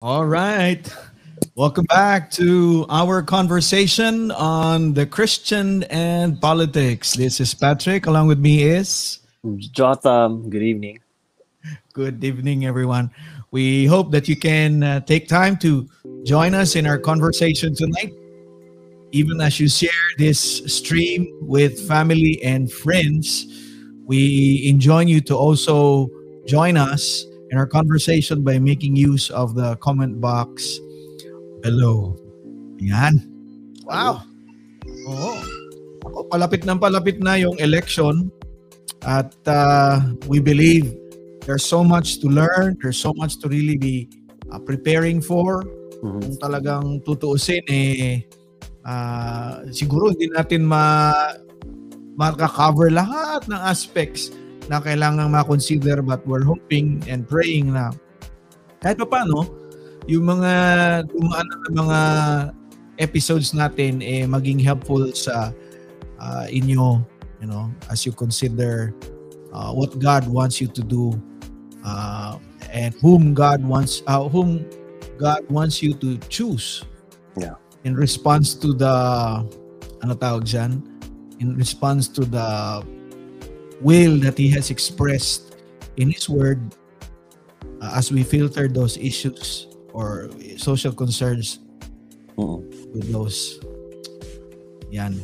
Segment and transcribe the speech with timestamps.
[0.00, 0.88] All right.
[1.56, 7.14] Welcome back to our conversation on the Christian and politics.
[7.14, 8.06] This is Patrick.
[8.06, 9.18] Along with me is
[9.58, 10.48] Jotham.
[10.50, 11.00] Good evening.
[11.94, 13.10] Good evening, everyone.
[13.50, 15.88] We hope that you can uh, take time to
[16.22, 18.12] join us in our conversation tonight.
[19.10, 23.46] Even as you share this stream with family and friends,
[24.06, 26.08] we enjoin you to also
[26.46, 30.80] join us in our conversation by making use of the comment box
[31.60, 32.16] below.
[32.78, 33.24] Yan.
[33.84, 34.22] Wow.
[35.08, 35.32] Oo.
[36.28, 38.30] Palapit ng palapit na yung election
[39.02, 40.92] at uh, we believe
[41.46, 44.08] there's so much to learn, there's so much to really be
[44.52, 45.64] uh, preparing for.
[46.04, 46.20] Mhm.
[46.22, 48.22] Kung talagang tutuusin eh
[48.86, 51.12] uh, siguro hindi natin ma
[52.18, 54.30] makakover lahat ng aspects
[54.68, 57.90] na kailangan ma-consider but we're hoping and praying na
[58.84, 59.48] kahit pa paano
[60.08, 60.52] yung mga
[61.08, 62.00] dumaan na mga
[63.00, 65.50] episodes natin eh maging helpful sa
[66.20, 67.00] uh, inyo
[67.40, 68.92] you know as you consider
[69.56, 71.16] uh, what God wants you to do
[71.84, 72.36] uh,
[72.68, 74.64] and whom God wants uh, whom
[75.16, 76.84] God wants you to choose
[77.38, 77.54] Yeah.
[77.86, 78.90] in response to the
[80.02, 80.82] ano tawag dyan
[81.38, 82.82] in response to the
[83.80, 85.56] will that He has expressed
[85.96, 86.60] in His Word
[87.80, 91.58] uh, as we filter those issues or social concerns
[92.38, 92.62] Mhm.
[92.94, 93.58] with those.
[94.90, 95.18] Yan.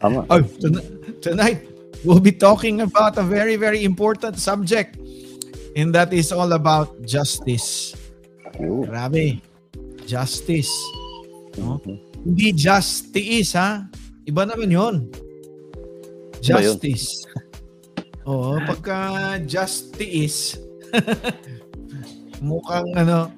[0.00, 0.26] Tama.
[0.28, 0.84] Oh, ton-
[1.22, 1.64] tonight
[2.04, 4.98] we'll be talking about a very, very important subject.
[5.78, 7.94] And that is all about justice.
[8.58, 8.84] Yun.
[8.90, 9.40] Grabe.
[10.04, 10.68] Justice.
[11.56, 11.78] No?
[11.80, 11.96] Mhm.
[12.26, 13.86] Hindi justice, ha?
[14.28, 14.94] Iba naman yon.
[16.40, 17.24] Justice.
[18.28, 20.60] Oo, pagka justice,
[22.44, 23.32] mukhang ano,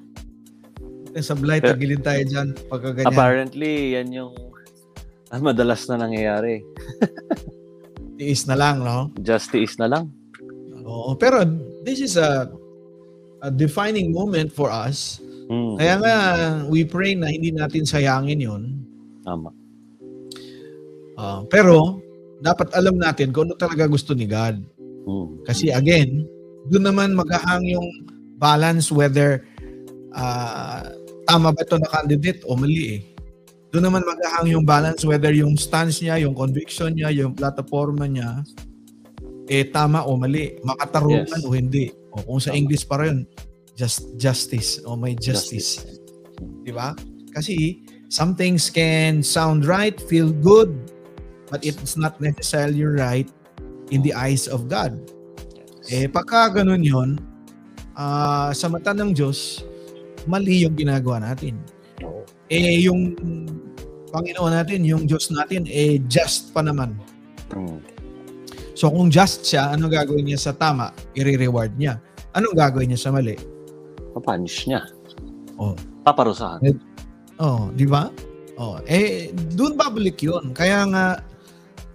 [1.17, 3.09] sablay, Pero- tagilin tayo dyan pagka ganyan.
[3.11, 4.33] Apparently, yan yung
[5.31, 6.61] ah, madalas na nangyayari.
[8.19, 9.09] Tiis na lang, no?
[9.19, 10.05] Justice na lang.
[10.83, 11.41] Oo, pero
[11.81, 12.51] this is a
[13.43, 15.19] a defining moment for us.
[15.51, 15.75] Mm.
[15.75, 16.15] Kaya nga,
[16.71, 18.63] we pray na hindi natin sayangin yon.
[19.27, 19.51] Tama.
[21.19, 21.99] Ah, pero,
[22.41, 24.57] dapat alam natin kung ano talaga gusto ni God.
[25.05, 25.45] Mm.
[25.45, 26.25] Kasi again,
[26.71, 27.87] doon naman maghahang yung
[28.39, 29.43] balance whether
[30.15, 30.87] ah,
[31.27, 33.01] tama ba ito na candidate o mali eh.
[33.73, 38.45] Doon naman maghahang yung balance whether yung stance niya, yung conviction niya, yung plataforma niya,
[39.49, 40.55] eh tama o mali.
[40.63, 41.45] Makatarungan Yes.
[41.45, 41.85] o hindi.
[42.13, 42.59] O kung sa Tama.
[42.61, 43.25] English pa rin,
[43.73, 45.81] just justice o may justice.
[46.61, 46.93] Di ba?
[47.33, 47.81] Kasi
[48.13, 50.69] some things can sound right, feel good,
[51.53, 53.29] but it's not necessarily right
[53.93, 54.97] in the eyes of God.
[55.93, 57.21] Eh, pagka ganun yun,
[57.93, 59.61] ah, sa mata ng Diyos,
[60.25, 61.61] mali yung ginagawa natin.
[62.49, 63.13] Eh, yung
[64.09, 66.97] Panginoon natin, yung Diyos natin, eh, just pa naman.
[67.53, 67.77] Mm.
[68.73, 70.89] So, kung just siya, ano gagawin niya sa tama?
[71.13, 72.01] I-reward niya.
[72.33, 73.37] Anong gagawin niya sa mali?
[74.17, 74.89] Papunish niya.
[75.61, 75.77] Oh.
[76.01, 76.81] Paparusahan.
[77.37, 78.09] Oh, di ba?
[78.57, 80.53] Oh, eh doon babalik 'yon.
[80.53, 81.05] Kaya nga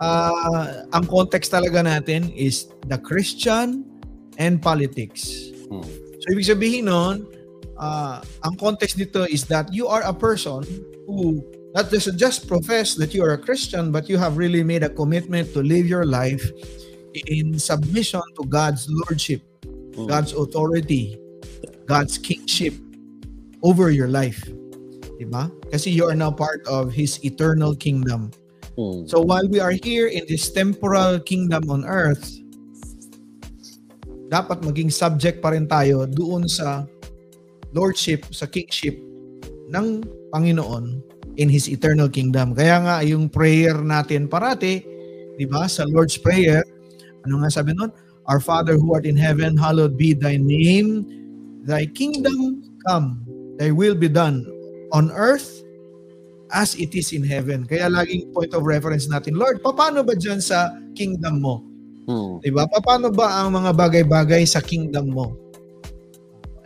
[0.01, 3.85] ah, ang context talaga natin is the Christian
[4.39, 5.51] and politics.
[5.71, 5.85] Mm.
[6.23, 7.27] So ibig sabihin nun,
[7.79, 10.63] ah, ang context nito is that you are a person
[11.07, 11.43] who
[11.77, 14.91] not just just profess that you are a Christian but you have really made a
[14.91, 16.43] commitment to live your life
[17.29, 19.43] in submission to God's lordship,
[19.99, 20.07] Mm.
[20.07, 21.19] God's authority,
[21.91, 22.71] God's kingship
[23.67, 24.39] over your life.
[25.19, 25.51] Diba?
[25.75, 28.31] Kasi you are now part of His eternal kingdom.
[28.79, 29.11] Mm.
[29.11, 32.39] So while we are here in this temporal kingdom on earth,
[34.31, 36.87] dapat maging subject pa rin tayo doon sa
[37.75, 38.95] lordship, sa kingship
[39.75, 41.03] ng Panginoon
[41.43, 42.55] in His eternal kingdom.
[42.55, 44.79] Kaya nga yung prayer natin parati,
[45.35, 46.63] di ba, sa Lord's Prayer,
[47.27, 47.91] ano nga sabi nun?
[48.31, 51.03] Our Father who art in heaven, hallowed be thy name.
[51.65, 53.25] Thy kingdom come.
[53.59, 54.47] Thy will be done
[54.93, 55.67] on earth
[56.53, 57.67] as it is in heaven.
[57.67, 61.65] Kaya laging point of reference natin, Lord, paano ba dyan sa kingdom mo?
[62.09, 62.41] Mm.
[62.41, 62.65] Diba?
[62.85, 65.37] Paano ba ang mga bagay-bagay sa kingdom mo?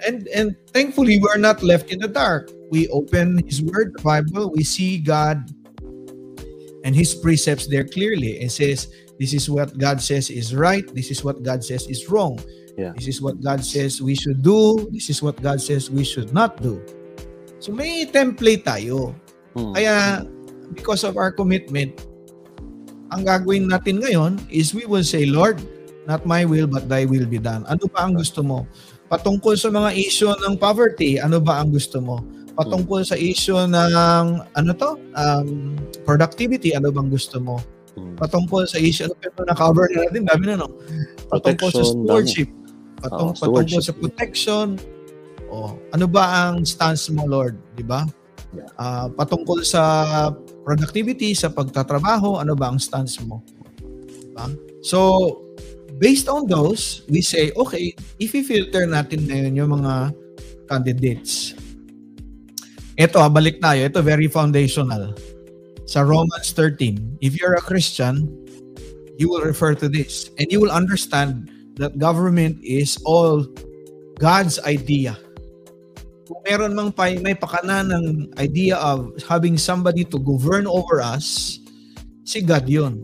[0.02, 2.50] And and thankfully, we're not left in the dark.
[2.74, 5.38] We open His Word, the Bible, we see God
[6.82, 8.42] and His precepts there clearly.
[8.42, 8.90] It says,
[9.22, 10.82] this is what God says is right.
[10.94, 12.42] This is what God says is wrong.
[12.76, 12.90] Yeah.
[12.96, 14.90] This is what God says we should do.
[14.90, 16.82] This is what God says we should not do.
[17.62, 19.14] So may template tayo.
[19.56, 19.72] Mm.
[19.76, 19.94] Kaya
[20.72, 21.92] because of our commitment,
[23.12, 25.60] ang gagawin natin ngayon is we will say, Lord,
[26.08, 27.62] not my will but thy will be done.
[27.68, 28.64] Ano ba ang gusto mo?
[29.12, 32.24] Patungkol sa mga issue ng poverty, ano ba ang gusto mo?
[32.56, 34.96] Patungkol sa issue ng ano to?
[35.12, 35.76] Um,
[36.08, 37.60] productivity, ano bang gusto mo?
[37.96, 38.16] Mm.
[38.16, 40.68] Patungkol sa issue, ano pero na-cover na natin, dami na no?
[41.28, 42.50] Patungkol sa Protection, stewardship.
[43.04, 43.84] Patung, patungkol stewardship.
[43.84, 44.66] sa protection.
[45.52, 47.60] Oh, ano ba ang stance mo, Lord?
[47.76, 48.08] Di ba?
[48.76, 49.82] Ah, patungkol sa
[50.64, 53.40] productivity, sa pagtatrabaho, ano ba ang stance mo?
[53.80, 54.52] Diba?
[54.84, 54.98] So,
[55.96, 60.12] based on those, we say, okay, if filter natin ngayon yung mga
[60.68, 61.56] candidates.
[63.00, 63.88] Ito, ah, balik tayo.
[63.88, 65.16] Ito, very foundational.
[65.88, 68.28] Sa Romans 13, if you're a Christian,
[69.16, 73.44] you will refer to this and you will understand that government is all
[74.20, 75.16] God's idea.
[76.26, 81.58] Kung meron mang pa, may pakana ng idea of having somebody to govern over us,
[82.22, 83.02] si God yun.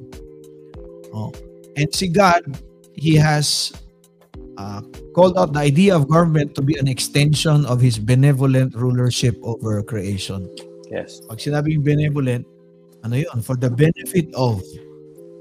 [1.10, 1.34] Oh.
[1.74, 2.46] And si God,
[2.94, 3.74] He has
[4.58, 4.82] uh,
[5.14, 9.82] called out the idea of government to be an extension of His benevolent rulership over
[9.82, 10.46] creation.
[10.90, 11.20] Yes.
[11.26, 12.46] Pag sinabing benevolent,
[13.02, 13.38] ano yun?
[13.42, 14.62] For the benefit of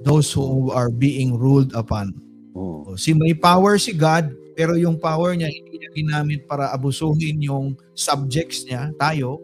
[0.02, 2.14] those who are being ruled upon.
[2.54, 2.94] Mm.
[2.94, 7.78] O, si may power si God, pero yung power niya niya ginamit para abusuhin yung
[7.94, 9.42] subjects niya, tayo.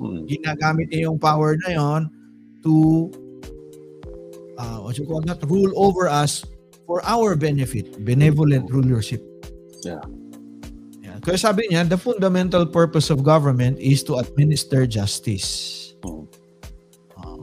[0.00, 0.24] Mm.
[0.28, 2.02] Ginagamit niya yung power na yon
[2.64, 3.06] to
[4.58, 5.40] uh, what you call that?
[5.44, 6.44] Rule over us
[6.84, 8.04] for our benefit.
[8.04, 9.22] Benevolent rulership.
[9.84, 10.02] Yeah.
[11.02, 11.18] Yeah.
[11.22, 15.94] Kaya sabi niya, the fundamental purpose of government is to administer justice.
[16.02, 16.26] Mm.
[17.16, 17.40] Oh.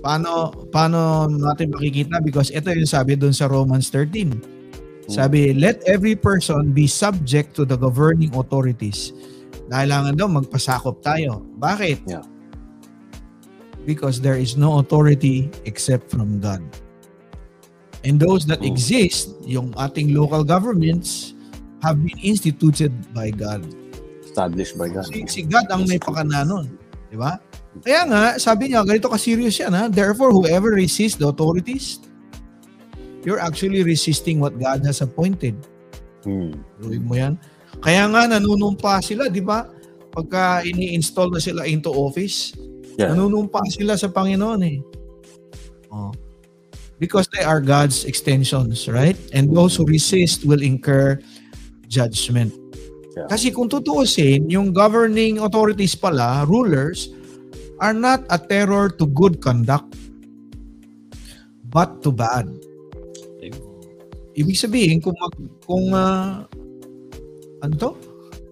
[0.00, 4.55] Paano paano natin makikita because ito yung sabi doon sa Romans 13.
[5.06, 9.14] Sabi, let every person be subject to the governing authorities.
[9.70, 11.42] Kailangan daw magpasakop tayo.
[11.58, 12.06] Bakit?
[12.06, 12.26] Yeah.
[13.86, 16.62] Because there is no authority except from God.
[18.02, 18.70] And those that Mm.
[18.70, 21.34] exist, yung ating local governments,
[21.82, 23.62] have been instituted by God.
[24.22, 25.06] Established by God.
[25.10, 26.66] Si, si God ang may pakana nun.
[27.10, 27.38] Di ba?
[27.82, 29.86] Kaya nga, sabi niya, ganito ka-serious yan ha.
[29.90, 32.02] Therefore, whoever resists the authorities,
[33.26, 35.58] you're actually resisting what God has appointed.
[36.22, 36.54] Mm.
[36.78, 37.34] Ruig mo yan.
[37.82, 39.66] Kaya nga, nanunumpa sila, di ba?
[40.14, 42.54] Pagka ini-install na sila into office,
[42.96, 43.12] Yeah.
[43.12, 44.80] nanunumpa sila sa Panginoon eh.
[45.92, 46.16] Oh.
[46.96, 49.20] Because they are God's extensions, right?
[49.36, 51.20] And those who resist will incur
[51.92, 52.56] judgment.
[53.12, 53.28] Yeah.
[53.28, 57.12] Kasi kung tutuusin, yung governing authorities pala, rulers,
[57.84, 59.92] are not a terror to good conduct,
[61.68, 62.48] but to bad.
[64.36, 65.32] Ibig sabihin, kung, mag,
[65.64, 66.44] kung ah,
[67.64, 67.90] ano to?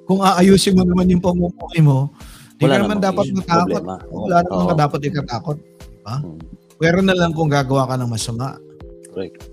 [0.08, 2.08] Kung aayusin mo naman yung pamumuhay mo,
[2.56, 3.84] di ka naman dapat matakot.
[4.08, 4.69] Wala naman Oo.
[4.72, 5.58] ka dapat ikatakot.
[6.04, 6.36] Mm.
[6.76, 8.56] Pero na lang kung gagawa ka ng masama.
[9.12, 9.48] Correct.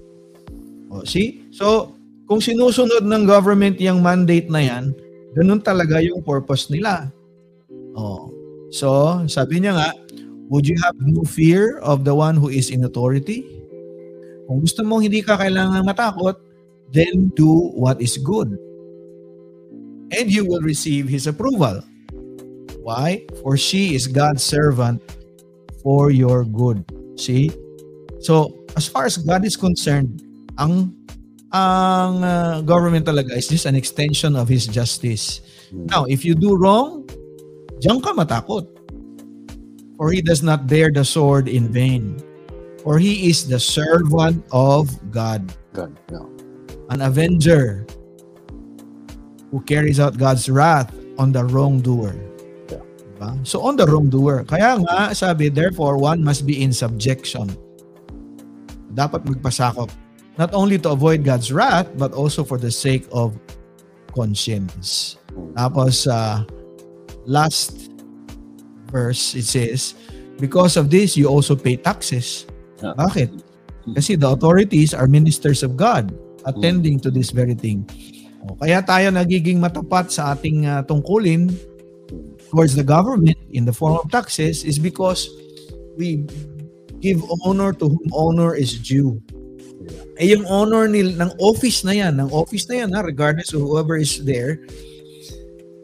[0.92, 1.48] O, see?
[1.56, 1.96] So,
[2.28, 4.96] kung sinusunod ng government yung mandate na yan,
[5.36, 7.08] ganun talaga yung purpose nila.
[7.96, 8.32] O,
[8.72, 9.90] so, sabi niya nga,
[10.52, 13.61] would you have no fear of the one who is in authority?
[14.52, 16.36] Kung gusto mong hindi ka kailangan matakot,
[16.92, 18.52] then do what is good.
[20.12, 21.80] And you will receive His approval.
[22.84, 23.24] Why?
[23.40, 25.00] For she is God's servant
[25.80, 26.84] for your good.
[27.16, 27.48] See?
[28.20, 30.20] So, as far as God is concerned,
[30.60, 31.00] ang
[31.56, 35.40] ang uh, government talaga is just an extension of His justice.
[35.72, 37.08] Now, if you do wrong,
[37.80, 38.68] diyan ka matakot.
[39.96, 42.20] For He does not bear the sword in vain.
[42.84, 45.94] For He is the servant of God, God.
[46.12, 46.26] Yeah.
[46.90, 47.86] an avenger
[49.52, 52.16] who carries out God's wrath on the wrongdoer.
[52.72, 52.82] Yeah.
[53.20, 53.46] Diba?
[53.46, 54.44] So on the wrongdoer.
[54.46, 57.54] Kaya nga, sabi, therefore, one must be in subjection.
[58.96, 59.92] Dapat magpasakop.
[60.40, 63.38] Not only to avoid God's wrath, but also for the sake of
[64.16, 65.20] conscience.
[65.36, 65.54] Mm.
[65.56, 66.44] Tapos, uh,
[67.28, 67.92] last
[68.92, 69.96] verse, it says,
[70.40, 72.48] Because of this, you also pay taxes.
[72.82, 73.30] Bakit?
[73.98, 76.14] Kasi the authorities are ministers of God
[76.46, 77.86] attending to this very thing.
[78.46, 81.54] O, Kaya tayo nagiging matapat sa ating uh, tungkulin
[82.50, 85.30] towards the government in the form of taxes is because
[85.98, 86.26] we
[87.00, 89.22] give honor to whom honor is due.
[90.22, 93.66] Eh yung honor nil ng office na yan, ng office na yan, ha, regardless of
[93.66, 94.62] whoever is there,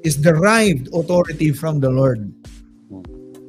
[0.06, 2.30] is derived authority from the Lord.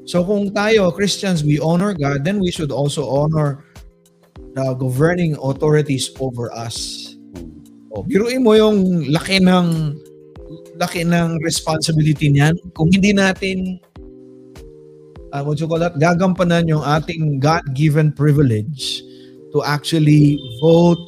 [0.09, 3.69] So kung tayo, Christians, we honor God, then we should also honor
[4.57, 7.13] the governing authorities over us.
[7.93, 9.93] O, biruin mo yung laki ng
[10.81, 12.57] laki ng responsibility niyan.
[12.73, 13.77] Kung hindi natin
[15.37, 19.05] uh, what you call that, gagampanan yung ating God-given privilege
[19.53, 21.01] to actually vote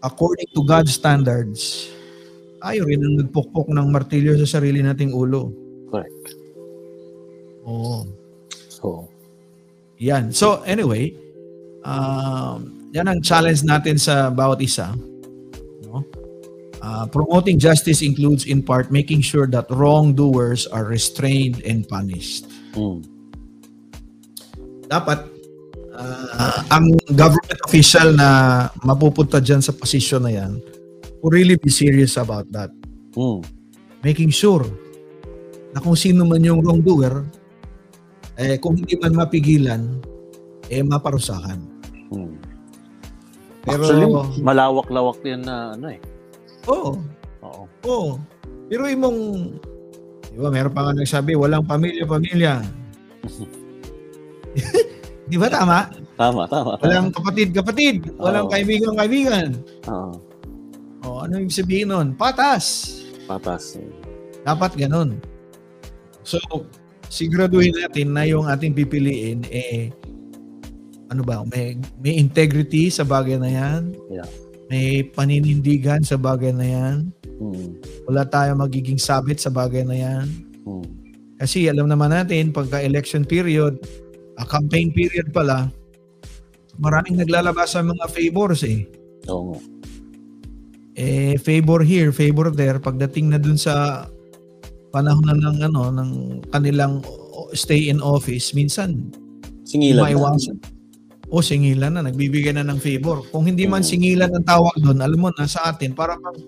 [0.00, 1.92] according to God's standards,
[2.64, 5.52] tayo rin ang nagpukpok ng martilyo sa sarili nating ulo.
[5.92, 6.43] Correct.
[7.64, 8.04] Oo.
[8.68, 9.08] So,
[10.02, 10.34] Yan.
[10.34, 11.14] So anyway,
[11.86, 14.90] um, yan ang challenge natin sa bawat isa.
[15.86, 16.02] No?
[16.84, 22.44] Uh, promoting justice includes in part making sure that wrongdoers are restrained and punished.
[22.76, 23.00] mm,
[24.84, 25.18] Dapat
[25.96, 28.28] uh, ang government official na
[28.84, 30.52] mapupunta dyan sa posisyon na yan
[31.24, 32.68] will really be serious about that.
[33.16, 33.40] mm,
[34.04, 34.68] Making sure
[35.72, 37.24] na kung sino man yung wrongdoer,
[38.36, 39.82] eh, kung hindi man mapigilan,
[40.68, 41.60] eh maparusahan.
[42.10, 42.34] mm.
[43.64, 44.06] Pero, Actually,
[44.44, 46.00] malawak-lawak yan na ano eh.
[46.68, 47.00] oo,
[47.40, 47.64] Oo.
[47.88, 48.10] oo.
[48.68, 49.48] Pero imong,
[50.28, 52.60] di ba, meron pa nga nagsabi, walang pamilya-pamilya.
[55.32, 55.88] di ba tama?
[56.20, 56.76] Tama, tama.
[56.76, 56.82] tama.
[56.84, 58.12] Walang kapatid-kapatid.
[58.20, 59.56] Walang kaibigan-kaibigan.
[59.88, 60.12] Oo.
[61.04, 62.12] O, ano yung sabihin nun?
[62.16, 62.96] Patas.
[63.24, 63.80] Patas.
[64.44, 65.20] Dapat ganun.
[66.24, 66.40] So,
[67.08, 69.90] siguraduhin natin na yung ating pipiliin, eh,
[71.08, 73.94] ano ba, may, may integrity sa bagay na yan.
[74.10, 74.28] Yeah.
[74.72, 76.96] May paninindigan sa bagay na yan.
[77.36, 80.26] Mm, Wala tayo magiging sabit sa bagay na yan.
[80.64, 80.86] mm,
[81.38, 83.76] Kasi alam naman natin, pagka election period,
[84.40, 85.68] a campaign period pala,
[86.80, 88.88] maraming naglalabas sa mga favors eh.
[89.30, 89.60] Oo nga.
[90.94, 94.06] eh favor here, favor there pagdating na dun sa
[94.94, 96.10] panahon na ng ano ng
[96.54, 97.02] kanilang
[97.50, 99.10] stay in office minsan
[99.66, 99.98] Singilan.
[99.98, 100.14] na.
[100.14, 100.56] maiwasan
[101.28, 105.18] o singilan na nagbibigay na ng favor kung hindi man singilan ang tawag doon alam
[105.18, 106.38] mo na sa atin para bang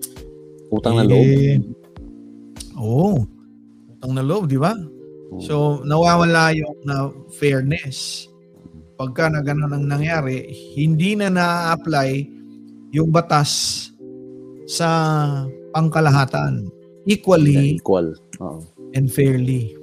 [0.67, 1.19] Utang na loob.
[1.19, 1.59] eh,
[2.79, 3.27] oo
[3.91, 4.71] utang na loob di ba
[5.43, 8.31] so nawawala yung na fairness
[8.95, 12.09] pagka na ganun ang nangyari hindi na na-apply
[12.95, 13.51] yung batas
[14.67, 14.87] sa
[15.71, 16.67] pangkalahatan
[17.07, 18.11] equally equal.
[18.41, 18.61] Oo.
[18.93, 19.73] and fairly.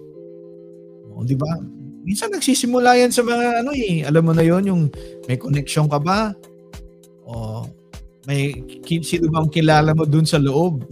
[1.15, 1.63] O, di ba?
[2.05, 4.05] Minsan nagsisimula yan sa mga ano eh.
[4.05, 4.83] Alam mo na yon yung
[5.25, 6.37] may connection ka ba?
[7.25, 7.65] O
[8.25, 8.57] may
[9.05, 10.85] sino ba ang kilala mo dun sa loob?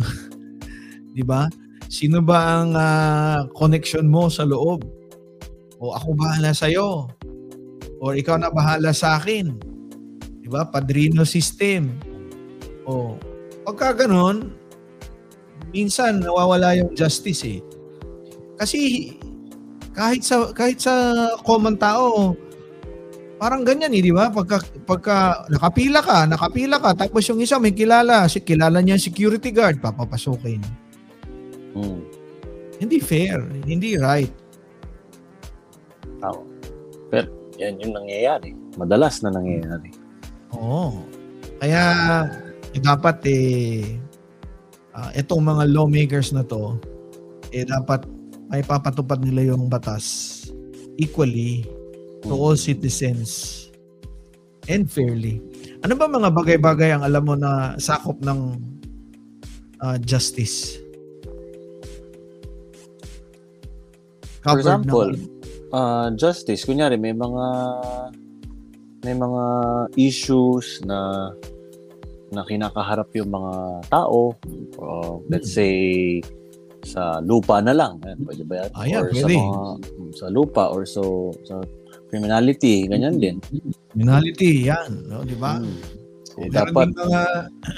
[1.17, 1.49] di ba?
[1.93, 4.85] Sino ba ang ah, connection mo sa loob?
[5.83, 7.11] O ako bahala sa iyo.
[8.01, 9.53] Or ikaw na bahala sa akin.
[10.41, 10.65] Di ba?
[10.65, 11.93] Padrino system.
[12.89, 13.21] O
[13.63, 14.55] pagka ganun,
[15.73, 17.61] minsan nawawala yung justice eh.
[18.61, 19.13] Kasi
[19.97, 20.95] kahit sa kahit sa
[21.45, 22.37] common tao
[23.43, 24.31] parang ganyan eh, di ba?
[24.31, 29.51] Pagka pagka nakapila ka, nakapila ka tapos yung isa may kilala, si kilala niya security
[29.51, 30.63] guard, papapasukin.
[31.75, 32.01] Mm,
[32.79, 34.31] Hindi fair, hindi right.
[36.23, 36.47] tama.
[37.11, 38.55] Pero yan yung nangyayari.
[38.79, 39.91] Madalas na nangyayari.
[40.55, 41.03] Oo.
[41.59, 41.83] Kaya
[42.73, 44.02] eh, dapat eh
[44.97, 46.77] ah, itong mga lawmakers na to
[47.53, 48.05] eh dapat
[48.49, 50.41] may papatupad nila yung batas
[51.01, 51.65] equally
[52.25, 53.69] to all citizens
[54.71, 55.43] and fairly.
[55.83, 58.61] Ano ba mga bagay-bagay ang alam mo na sakop ng
[59.83, 60.79] ah, justice?
[64.43, 67.47] For Covered example, ng- uh, justice, kunyari may mga
[69.03, 69.45] may mga
[69.99, 71.31] issues na
[72.33, 73.53] na kinakaharap yung mga
[73.87, 74.33] tao.
[74.75, 75.57] Uh, let's Hmm.
[75.59, 75.75] say
[76.83, 78.01] sa lupa na lang.
[78.03, 78.71] Ayan, pwede ba yan?
[78.73, 79.37] Ah, yan, or sa pwede.
[79.39, 79.63] mga
[80.13, 81.03] sa lupa or so
[81.45, 81.63] sa
[82.09, 83.37] criminality, ganyan din.
[83.89, 85.07] Criminality, yan.
[85.07, 85.57] No, di ba?
[85.57, 85.79] Hmm.
[86.35, 87.21] Eh, Meron dapat mga,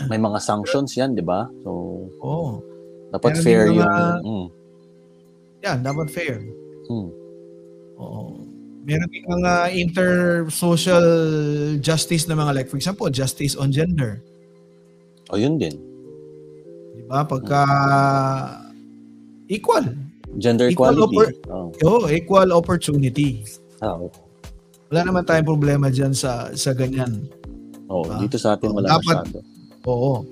[0.09, 1.51] may mga sanctions yan, di ba?
[1.61, 1.71] So,
[2.19, 2.63] oh,
[3.11, 3.83] dapat Meron fair din yung...
[3.85, 4.47] mga- Mm,
[5.61, 6.37] yan, dapat fair.
[6.87, 7.09] mm,
[7.97, 8.23] Oo.
[8.85, 11.07] Meron din mga inter-social
[11.79, 14.23] justice na mga like, for example, justice on gender.
[15.35, 15.75] O, yun din.
[16.95, 17.27] Di ba?
[17.27, 17.61] Pagka
[19.51, 19.83] equal.
[20.37, 21.11] Gender Equal equality.
[21.11, 23.43] oppor- Oh, Oo, equal opportunity.
[23.79, 24.11] ah, oo.
[24.89, 27.27] Wala naman tayong problema dyan sa, sa ganyan.
[27.87, 29.39] Oo, Ah, dito sa atin oo, wala dapat- masyado.
[29.85, 30.23] Oo.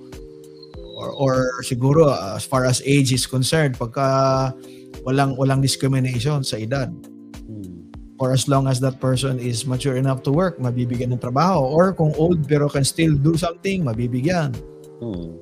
[0.95, 4.55] Or, or siguro, uh, as far as age is concerned, pagka
[5.03, 6.95] walang walang discrimination sa edad.
[7.43, 7.91] Hmm.
[8.17, 11.67] or as long as that person is mature enough to work, mabibigyan ng trabaho.
[11.67, 14.55] Or kung old pero can still do something, mabibigyan.
[15.03, 15.35] Hmm.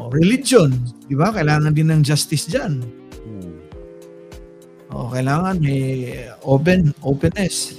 [0.00, 0.72] O religion,
[1.04, 1.28] di ba?
[1.28, 2.80] Kailangan din ng justice dyan.
[3.28, 3.52] Hmm.
[4.96, 7.76] O kailangan may open openness,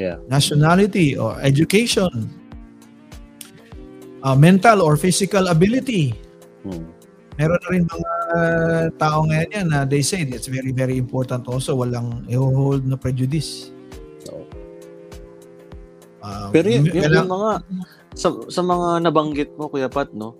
[0.00, 0.16] Yeah.
[0.32, 2.08] nationality or education,
[4.24, 6.16] uh, mental or physical ability.
[6.64, 6.88] Hmm.
[7.36, 8.10] Meron na rin mga
[8.96, 13.72] tao ngayon yan na they say it's very very important also walang i-hold na prejudice.
[16.20, 17.64] Um, Pero yun, yun, yung mga
[18.12, 20.36] sa, sa mga nabanggit mo Kuya Pat no.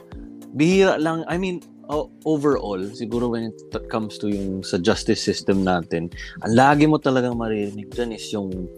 [0.52, 3.58] Bihira lang I mean oh, overall, siguro when it
[3.90, 6.06] comes to yung sa justice system natin,
[6.46, 8.70] ang lagi mo talagang maririnig dyan is yung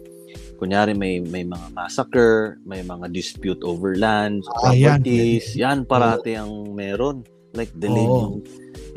[0.57, 5.01] kunyari may may mga massacre, may mga dispute over lands, Ah, yan.
[5.03, 7.21] properties, yan, parati ang meron.
[7.53, 8.17] Like delayed Oo.
[8.17, 8.35] yung,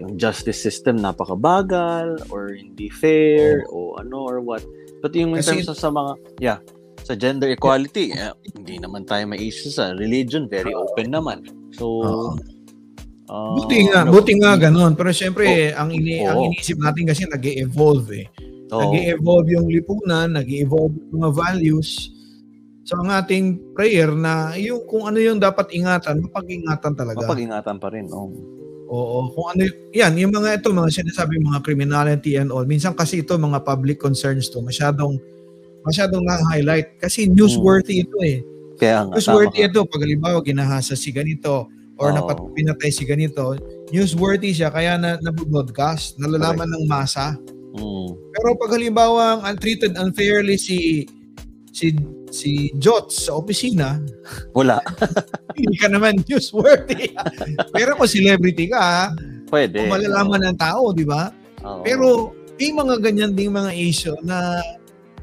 [0.00, 4.64] yung justice system napakabagal or hindi fair o ano or what.
[5.04, 6.58] But yung in terms of sa mga yeah,
[7.06, 11.46] sa gender equality, eh, hindi naman tayo may issue sa religion, very open naman.
[11.70, 12.02] So
[13.30, 14.98] ah, Buti nga, ano, buti nga ganun.
[14.98, 16.30] Pero syempre, ang ini Oo.
[16.34, 18.26] ang iniisip natin kasi nag-evolve eh.
[18.74, 18.80] oo.
[18.90, 22.10] Nag-evolve yung lipunan, nag-evolve yung mga values.
[22.82, 27.22] So ang ating prayer na yung kung ano yung dapat ingatan, mapag-ingatan talaga.
[27.22, 28.10] Mapag-ingatan pa rin.
[28.10, 28.30] Oh.
[28.86, 32.62] Oo, kung ano yan, yung mga ito, mga sinasabi mga criminality and all.
[32.62, 35.18] Minsan kasi ito mga public concerns to, masyadong
[35.86, 38.42] masyadong na-highlight kasi newsworthy ito eh.
[38.76, 39.66] Kaya nga, tama Newsworthy ka.
[39.72, 42.16] ito pag halimbawa ginahasa si ganito or Oo.
[42.18, 43.56] napat pinatay si ganito,
[43.88, 47.38] newsworthy siya kaya na nabroadcast, nalalaman ng masa.
[47.72, 48.08] Mm.
[48.36, 51.08] Pero pag halimbawa ang treated unfairly si
[51.72, 51.92] si
[52.28, 53.96] si Jots sa opisina,
[54.52, 54.80] Wala.
[55.56, 57.16] hindi ka naman newsworthy.
[57.72, 59.12] Pero kung celebrity ka,
[59.48, 59.84] Pwede.
[59.84, 61.32] kung malalaman ng tao, di ba?
[61.64, 61.80] Oo.
[61.80, 62.06] Pero
[62.56, 64.60] may mga ganyan ding mga issue na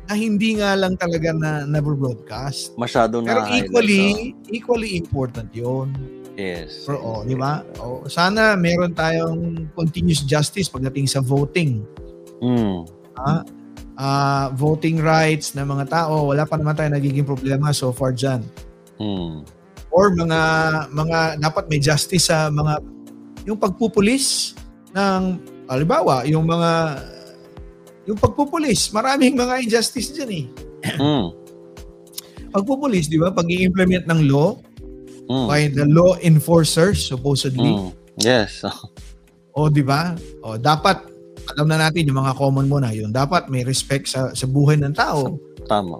[0.07, 2.75] na hindi nga lang talaga na na-broadcast.
[2.75, 5.95] masyado Pero na equally, equally important 'yon.
[6.35, 6.83] yes.
[6.83, 7.63] Pero oh, di ba?
[7.79, 11.85] Oh, sana meron tayong continuous justice pagdating sa voting.
[12.43, 12.83] Mm.
[13.93, 18.41] Ah, voting rights ng mga tao, wala pa naman tayo nagiging problema so far diyan.
[18.97, 19.45] Mm.
[19.93, 20.41] Or mga
[20.89, 22.81] mga dapat may justice sa mga
[23.45, 24.57] yung pagpupulis
[24.97, 25.37] ng
[25.69, 26.99] halimbawa, yung mga
[28.03, 30.45] yung pagpupulis, maraming mga injustice diyan eh.
[30.99, 31.27] Mm.
[32.51, 33.31] Pagpupulis, di ba?
[33.33, 34.59] Pag i-implement ng law
[35.23, 35.47] Mm.
[35.47, 37.71] by the law enforcers supposedly.
[37.71, 37.95] Mm.
[38.19, 38.59] Yes.
[39.55, 40.19] O di ba?
[40.43, 40.99] O dapat
[41.55, 43.11] alam na natin yung mga common muna yun.
[43.11, 45.39] Dapat may respect sa sa buhay ng tao.
[45.63, 45.99] Tama.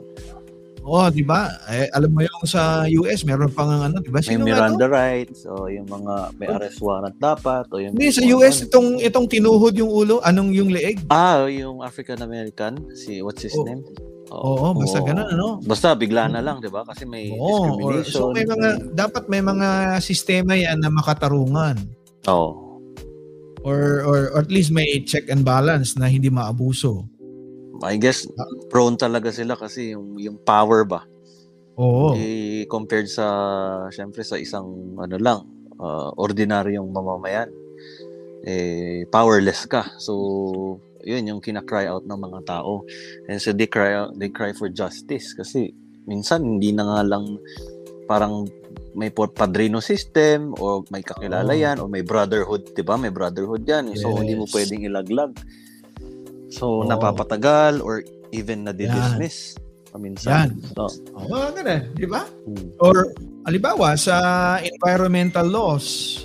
[0.83, 1.47] O di ba?
[1.71, 4.19] Eh, alam mo yung sa US meron pang ano, di ba?
[4.19, 4.47] May Sino to?
[4.51, 8.99] Miranda rights o yung mga may arrest warrant dapat o yung Hindi sa US itong
[8.99, 10.99] itong tinuhod yung ulo, anong yung leeg?
[11.07, 13.63] Ah, yung African American si what's his Oo.
[13.63, 13.79] name?
[14.33, 15.07] Oo, basta Oo.
[15.07, 15.47] ganun ano.
[15.63, 16.83] Basta bigla na lang, 'di ba?
[16.83, 18.11] Kasi may Oo, or, discrimination.
[18.11, 21.79] so may mga dapat may mga sistema yan na makatarungan
[22.27, 22.49] Oo.
[23.63, 27.07] or, or or at least may check and balance na hindi maabuso.
[27.83, 28.25] I guess
[28.71, 31.03] prone talaga sila kasi yung yung power ba?
[31.73, 32.13] Oo.
[32.13, 33.25] eh, compared sa
[33.89, 35.41] syempre sa isang ano lang
[35.81, 37.49] uh, ordinaryong mamamayan
[38.43, 39.87] eh powerless ka.
[39.97, 40.13] So
[41.03, 42.87] yun yung kina-cry out ng mga tao.
[43.27, 45.71] And so they cry out, they cry for justice kasi
[46.07, 47.39] minsan hindi na nga lang
[48.03, 48.47] parang
[48.93, 52.99] may padrino system o may kakilala yan o may brotherhood 'di ba?
[52.99, 53.95] May brotherhood yan.
[53.97, 55.33] So hindi mo pwedeng ilaglag
[56.53, 56.87] so Oo.
[56.87, 59.57] napapatagal or even na dismiss
[59.89, 60.49] paminsan Yan.
[60.73, 62.25] so, Oo, ganun, di ba?
[62.45, 62.77] hmm.
[62.77, 63.09] Or
[63.45, 64.15] halimbawa sa
[64.57, 66.17] environmental laws,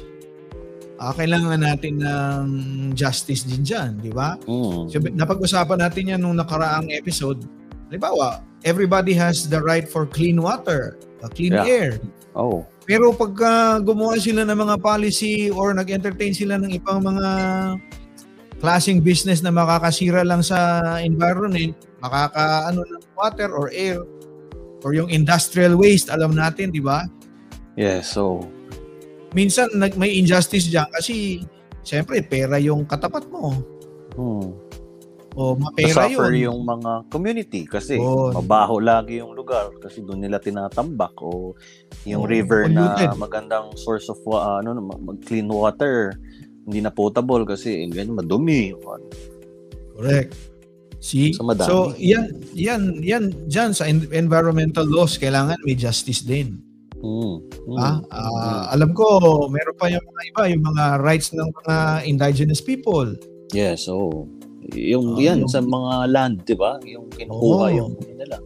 [0.97, 2.45] ah, kailangan natin ng
[2.93, 4.35] justice din dyan, di ba?
[4.49, 4.89] Mm.
[4.91, 7.45] So, napag-usapan natin yan nung nakaraang episode.
[7.87, 11.67] Halimbawa, everybody has the right for clean water, uh, clean Yeah.
[11.69, 11.91] air.
[12.35, 12.67] Oh.
[12.83, 17.29] Pero pagka gumawa sila ng mga policy or nag-entertain sila ng ibang mga
[18.59, 24.03] klaseng business na makakasira lang sa environment, makakaano ng water or air,
[24.83, 27.07] or yung industrial waste, alam natin, di ba?
[27.75, 28.47] Yeah, so
[29.29, 31.45] Minsan nag, may injustice diyan kasi
[31.85, 33.53] siyempre pera yung katapat mo.
[34.17, 34.49] hmm.
[35.39, 36.51] O mapera suffer yun.
[36.51, 38.35] yung mga community kasi Oo.
[38.35, 41.55] mabaho lagi yung lugar kasi doon nila tinatambak o
[42.03, 43.07] yung Oo, river polluted.
[43.07, 46.19] na magandang source of wa- ano mag clean water
[46.69, 48.77] hindi na potable kasi eh, ganyan madumi
[49.99, 50.37] Correct.
[51.01, 51.35] See?
[51.35, 51.67] So, madami.
[51.67, 56.59] So, yan, yan, yan, dyan sa en- environmental laws, kailangan may justice din.
[56.99, 57.39] Hmm.
[57.67, 57.79] Hmm.
[57.79, 61.77] Ah, ah, alam ko, meron pa yung mga iba, yung mga rights ng mga
[62.07, 63.15] indigenous people.
[63.55, 64.27] Yes, so
[64.75, 66.77] yung Ah, yan yung- sa mga land, 'di ba?
[66.85, 67.77] Yung kinukuha Oo.
[67.79, 68.37] yung nila.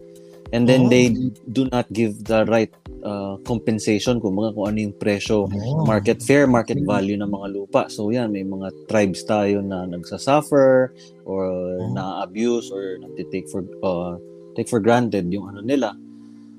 [0.52, 0.90] And then Oo.
[0.92, 1.08] they
[1.48, 2.68] do not give the right
[3.00, 5.88] uh, compensation kung mga kung ano yung presyo Oo.
[5.88, 7.82] market fair market value ng mga lupa.
[7.88, 10.92] So yan may mga tribes tayo na nagsasuffer
[11.24, 11.44] or
[11.80, 11.96] Oo.
[11.96, 14.20] na-abuse or nagte-take for uh,
[14.52, 15.96] take for granted yung ano nila.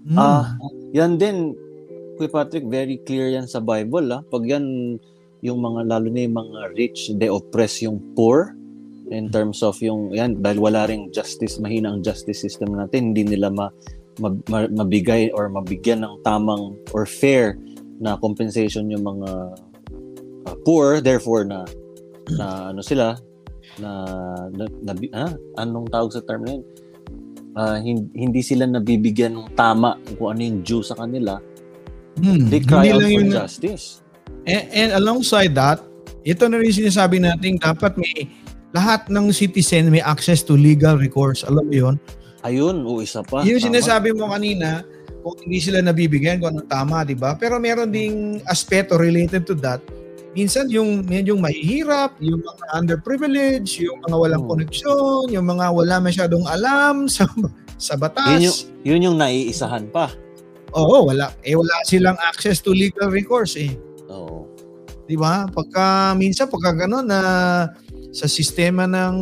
[0.03, 0.17] Mm.
[0.19, 0.57] Ah,
[0.91, 1.53] yan din
[2.17, 4.05] Kuya Patrick, very clear yan sa Bible.
[4.13, 4.21] Ah.
[4.21, 4.97] Pag yan,
[5.43, 8.53] yung mga, lalo na yung mga rich, they oppress yung poor
[9.13, 13.23] in terms of yung, yan, dahil wala ring justice, mahina ang justice system natin, hindi
[13.23, 13.69] nila ma,
[14.17, 17.55] ma, ma- mabigay or mabigyan ng tamang or fair
[18.01, 19.29] na compensation yung mga
[20.49, 21.63] uh, poor, therefore na
[22.33, 23.13] na ano sila
[23.77, 23.89] na,
[24.53, 26.63] na, na ah, anong tawag sa term na yun?
[27.53, 31.37] Uh, hindi, hindi sila nabibigyan ng tama kung ano yung due sa kanila.
[32.17, 33.85] Hmm, They cry hindi out for yun- justice.
[34.49, 35.79] And, and alongside that,
[36.25, 38.25] ito na rin sinasabi natin, dapat may
[38.73, 41.45] lahat ng citizen may access to legal recourse.
[41.45, 41.95] Alam mo yun?
[42.43, 43.45] Ayun, o isa pa.
[43.45, 43.67] yung tama.
[43.71, 44.83] sinasabi mo kanina,
[45.23, 47.37] kung hindi sila nabibigyan, kung anong tama, di ba?
[47.37, 49.79] Pero meron ding aspeto related to that.
[50.33, 54.51] Minsan yung medyo mahihirap, yung mga underprivileged, yung mga walang Hmm.
[54.51, 57.29] koneksyon, yung mga wala masyadong alam sa
[57.77, 58.27] sa batas.
[58.27, 60.09] Yun yung, yun yung naiisahan pa.
[60.73, 61.29] Oo, wala.
[61.45, 63.77] Eh, wala silang access to legal recourse eh.
[64.09, 64.49] Oo.
[65.05, 65.45] Di ba?
[65.45, 67.19] Pagka, minsan pagka gano'n na
[68.13, 69.13] sa sistema ng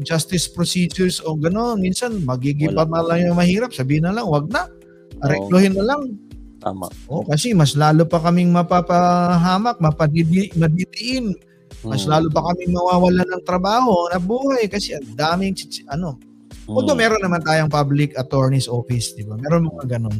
[0.00, 3.76] justice procedures o gano'n, minsan magigipa na lang yung mahirap.
[3.76, 4.72] Sabihin na lang, wag na.
[5.20, 6.16] Areklohin na lang.
[6.56, 6.88] Tama.
[7.12, 11.36] O, kasi mas lalo pa kaming mapapahamak, mapadidi, madidiin.
[11.84, 12.16] Mas Hmm.
[12.16, 15.52] lalo pa kaming mawawalan ng trabaho na buhay kasi ang daming,
[15.92, 16.16] ano.
[16.64, 16.72] Hmm.
[16.72, 19.36] Although meron naman tayong public attorney's office, di ba?
[19.36, 20.18] Meron mga gano'n.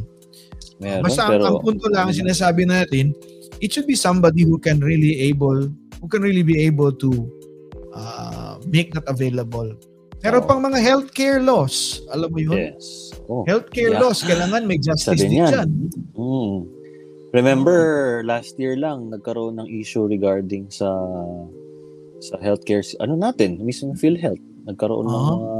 [0.77, 3.17] Meron, Basta pero, ang punto lang sinasabi natin,
[3.57, 5.65] it should be somebody who can really able,
[5.97, 7.25] who can really be able to
[7.97, 9.73] uh, make that available.
[10.17, 10.45] Pero Oo.
[10.45, 12.73] pang mga healthcare laws, alam mo yun?
[12.73, 13.13] yes.
[13.25, 13.45] Oh.
[13.45, 14.01] Healthcare Yeah.
[14.01, 15.51] laws, kailangan may justice din niyan.
[15.51, 15.69] dyan.
[16.13, 16.57] Mm.
[17.33, 17.81] Remember,
[18.23, 20.89] last year lang, nagkaroon ng issue regarding sa
[22.17, 24.41] sa healthcare, ano natin, mismo PhilHealth.
[24.65, 25.21] Nagkaroon ng Ah.
[25.21, 25.53] mga,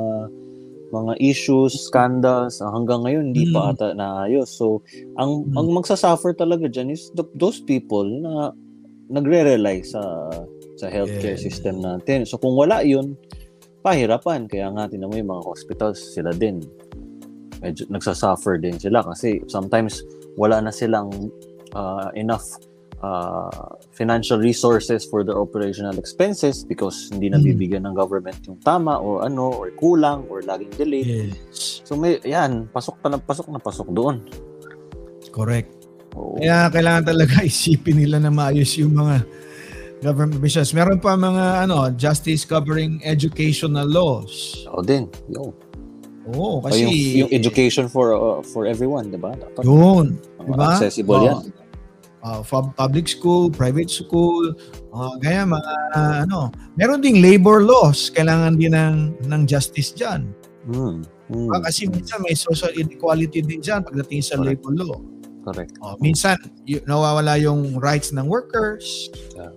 [0.88, 3.72] mga issues, scandals, ah, hanggang ngayon hindi pa Mm.
[3.76, 4.50] ata naayos.
[4.50, 4.82] So,
[5.22, 5.54] ang Mm.
[5.54, 8.56] ang magsasuffer talaga dyan is the, those people na
[9.08, 10.02] nagre-rely sa
[10.78, 11.42] sa healthcare Yeah.
[11.42, 12.24] system natin.
[12.24, 13.18] So, kung wala yun,
[13.82, 14.46] pahirapan.
[14.46, 16.62] Kaya nga, tinan mo yung mga hospitals, sila din.
[17.58, 20.06] Medyo nagsasuffer din sila kasi sometimes
[20.38, 21.10] wala na silang
[21.74, 22.46] uh, enough
[23.02, 23.50] uh,
[23.92, 27.42] financial resources for their operational expenses because hindi Mm.
[27.42, 31.34] nabibigyan ng government yung tama or ano or kulang or laging delayed.
[31.34, 34.22] Yes, So may yan, pasok pa na pasok na pasok doon.
[35.32, 35.70] correct.
[36.14, 36.38] Oo.
[36.38, 39.22] Kaya kailangan talaga isipin nila na maayos yung mga
[40.02, 40.74] government officials.
[40.74, 44.66] Meron pa mga ano, justice covering educational laws.
[44.70, 45.10] Oo din.
[45.30, 45.54] Yo.
[46.28, 46.92] Oo, Kasi, kasi yung,
[47.24, 49.32] yung education for uh, for everyone, 'di ba?
[49.32, 50.20] Dapat yun.
[50.38, 50.76] uh, diba?
[50.76, 51.24] accessible Oo.
[51.24, 51.40] yan.
[52.20, 54.52] uh, pub- public school, private school,
[54.92, 60.28] uh, kaya mga uh, ano, meron ding labor laws, kailangan din ng ng justice diyan.
[60.68, 61.08] Mm.
[61.32, 61.48] Mm.
[61.64, 64.60] Kasi minsan may social inequality din diyan pagdating sa Correct.
[64.60, 65.00] labor law.
[65.48, 65.80] Correct.
[65.80, 66.36] Oh, minsan
[66.68, 69.08] y- nawawala yung rights ng workers.
[69.32, 69.56] Yeah.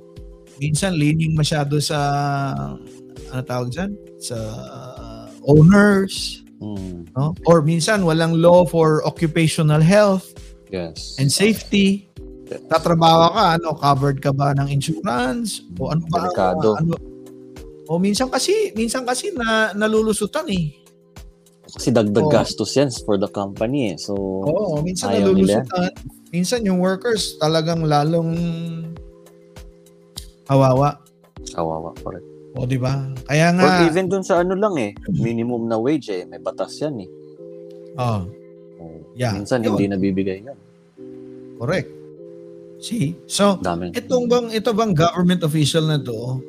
[0.61, 1.96] Minsan leaning masyado sa
[3.33, 3.90] ano tawag diyan?
[4.20, 4.37] Sa
[5.42, 7.09] owners, Mm.
[7.16, 7.33] no?
[7.49, 10.29] Or minsan walang law for occupational health
[10.68, 11.16] Yes.
[11.16, 12.05] and safety.
[12.46, 12.66] Yes.
[12.66, 15.62] tatrabaho ka, ano, covered ka ba ng insurance?
[15.79, 16.27] O ano ba?
[16.27, 16.75] Delikado.
[16.77, 16.99] Ano,
[17.87, 20.75] o minsan kasi, minsan kasi na nalulusutan eh.
[21.62, 22.35] Kasi dagdag Oo.
[22.35, 23.96] gastos yan for the company eh.
[24.03, 25.31] So, Oo, minsan nila.
[25.31, 25.94] nalulusutan.
[26.29, 28.35] Minsan yung workers talagang lalong
[30.51, 30.99] kawawa.
[31.49, 31.95] kawawa.
[31.97, 32.27] Correct.
[32.51, 33.07] O, di ba?
[33.25, 36.75] Kaya Or nga, even dun sa ano lang eh, minimum na wage eh, may batas
[36.77, 37.11] yan eh.
[37.95, 38.27] oh,
[38.81, 39.77] Oh, Yeah, Minsan yun.
[39.77, 40.59] hindi nabibigay yan.
[41.55, 41.87] correct.
[42.81, 43.13] See?
[43.27, 43.93] So, Daming.
[43.93, 46.41] itong bang, ito bang government official na to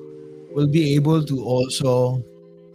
[0.52, 2.24] will be able to also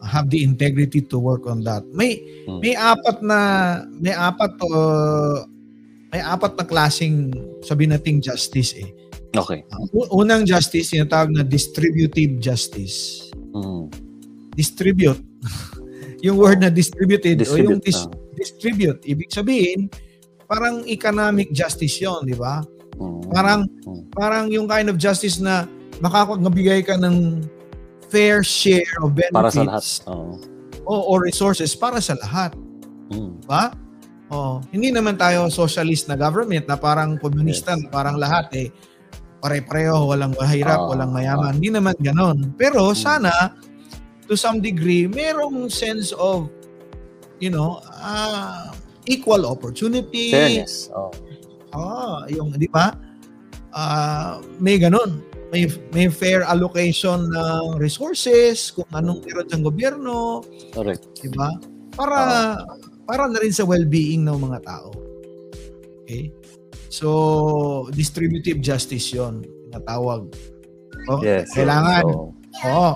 [0.05, 1.81] have the integrity to work on that.
[1.91, 2.61] May Hmm.
[2.61, 3.39] may apat na
[3.91, 4.69] may apat to
[6.09, 8.87] may apat na klasing sabi nating justice eh.
[9.39, 9.61] Okay.
[9.69, 13.29] Uh, unang justice tinatawag na distributive justice.
[13.53, 13.89] Mm.
[14.53, 15.21] Distribute.
[16.27, 17.85] yung word na distributed o yung Distribute.
[17.85, 18.13] dis- ah.
[18.35, 19.89] distribute ibig sabihin
[20.45, 22.65] parang economic justice 'yon, di ba?
[22.97, 23.21] Mm.
[23.31, 24.03] Parang Mm.
[24.13, 25.69] parang yung kind of justice na
[25.99, 27.45] makakapagbigay ka ng
[28.09, 29.85] fair share of benefits Para sa lahat.
[30.09, 30.33] Oo.
[30.85, 32.55] o, o resources para sa lahat.
[33.11, 33.43] Mm.
[33.45, 33.75] Ba?
[34.27, 37.83] Oh, hindi naman tayo socialist na government na parang komunista Yes.
[37.83, 38.69] na parang lahat eh
[39.47, 41.55] pare-pareho, walang mahirap, Ah, walang mayaman.
[41.63, 42.51] Hindi naman ganon.
[42.59, 42.99] Pero Hmm.
[42.99, 43.33] sana
[44.27, 46.51] to some degree merong sense of
[47.39, 48.75] you know, ah,
[49.07, 50.33] equal opportunity.
[50.35, 50.91] Fairness.
[50.91, 51.13] Oh.
[51.71, 52.97] Ah, yung 'di ba?
[53.71, 55.21] Ah, may ganon.
[55.55, 60.43] May may fair allocation ng resources kung anong meron ng gobyerno,
[60.75, 61.07] Correct.
[61.23, 61.55] 'di ba?
[61.95, 62.19] Para
[63.07, 64.91] para na rin sa well-being ng mga tao.
[66.03, 66.33] Okay?
[66.89, 70.31] So, distributive justice 'yon, tinatawag.
[71.07, 71.53] Oh, Yes.
[71.55, 72.93] kailangan So, Oo.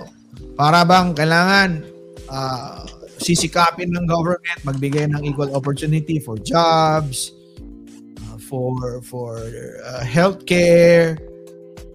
[0.56, 1.84] Para bang kailangan
[2.32, 2.84] ah,
[3.20, 7.36] sisikapin ng government magbigay ng equal opportunity for jobs,
[8.24, 9.36] ah, for for
[9.84, 11.20] uh, healthcare,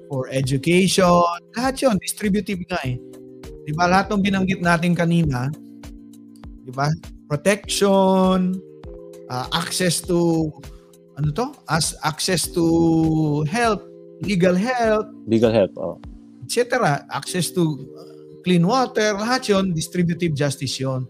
[0.10, 1.26] for education,
[1.58, 3.02] lahat yun, distributive nga eh.
[3.66, 3.90] Di ba?
[3.90, 5.50] Lahat ng binanggit natin kanina,
[6.62, 6.86] di ba?
[7.26, 8.54] Protection,
[9.34, 10.54] uh, access to,
[11.18, 11.46] ano to?
[11.68, 13.84] As access to health,
[14.22, 15.72] legal health, Legal help.
[15.78, 15.98] Oh.
[16.44, 17.04] etc.
[17.12, 17.64] Access to
[17.98, 21.08] uh, clean water, lahat yon distributive justice yon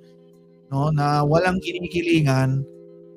[0.71, 2.65] no na walang kinikilingan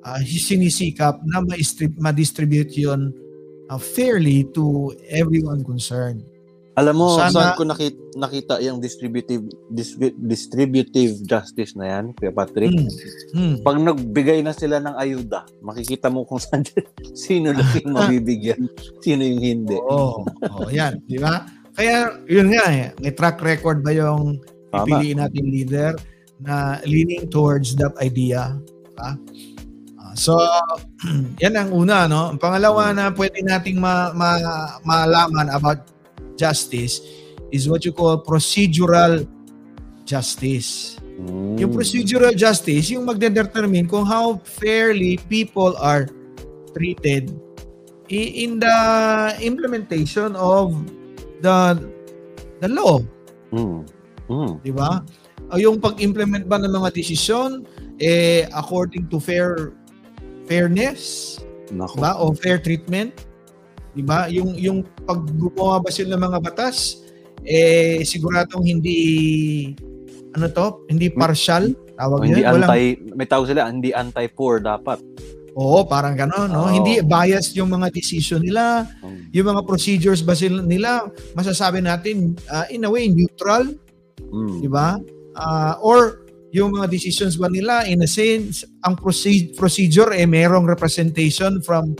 [0.05, 3.09] uh, sinisikap na ma-distrib- ma-distribute yun
[3.69, 6.21] uh, fairly to everyone concerned.
[6.79, 12.31] Alam mo, Sana- saan ko nakita, nakita yung distributive dis- distributive justice na yan, Kuya
[12.31, 12.71] Patrick?
[12.71, 12.87] Mm.
[13.35, 13.55] Mm.
[13.67, 16.63] Pag nagbigay na sila ng ayuda, makikita mo kung saan
[17.11, 18.71] sino lang yung mabibigyan,
[19.03, 19.75] sino yung hindi.
[19.75, 20.23] Oo.
[20.23, 21.43] Oh, yan, di ba?
[21.75, 24.39] Kaya yun nga eh, may track record ba yung
[24.71, 25.99] pipiliin nating leader
[26.39, 28.55] na leaning towards that idea.
[28.87, 29.19] Diba?
[29.99, 30.39] Ah, so,
[31.43, 32.31] yan ang una, no?
[32.31, 35.83] Ang pangalawa na pwede nating ma- ma- malaman about
[36.39, 37.03] justice
[37.51, 39.27] is what you call procedural
[40.07, 40.95] justice.
[41.19, 41.59] Mm.
[41.59, 46.07] Yung procedural justice, yung magdedetermine kung how fairly people are
[46.71, 47.35] treated
[48.07, 48.77] in the
[49.43, 50.73] implementation of
[51.43, 51.75] the
[52.63, 53.03] the law,
[53.51, 53.83] Mm.
[54.31, 54.51] Mm.
[54.63, 55.03] di ba?
[55.49, 57.65] O yung pag-implement ba ng mga desisyon
[57.97, 59.73] eh according to fair
[60.45, 61.37] fairness,
[61.73, 61.97] Nako.
[61.97, 62.11] di ba?
[62.17, 63.13] O fair treatment,
[63.99, 64.31] di ba?
[64.31, 67.03] Yung yung pag gumawa ba sila ng mga batas
[67.43, 68.99] eh siguradong hindi
[70.31, 72.53] ano to, hindi partial, tawag hindi yun.
[72.55, 75.01] Walang- anti, may tawag sila, hindi anti-poor dapat.
[75.57, 76.69] Oo, parang gano'n, no?
[76.69, 76.71] Oo.
[76.71, 79.33] Hindi biased yung mga decision nila, Mm.
[79.33, 83.67] yung mga procedures ba sila nila, masasabi natin uh, in a way neutral,
[84.21, 84.61] Mm.
[84.61, 84.95] di ba?
[85.33, 90.65] Ah, or yung mga decisions ba nila in a sense ang proce- procedure eh merong
[90.65, 91.93] representation from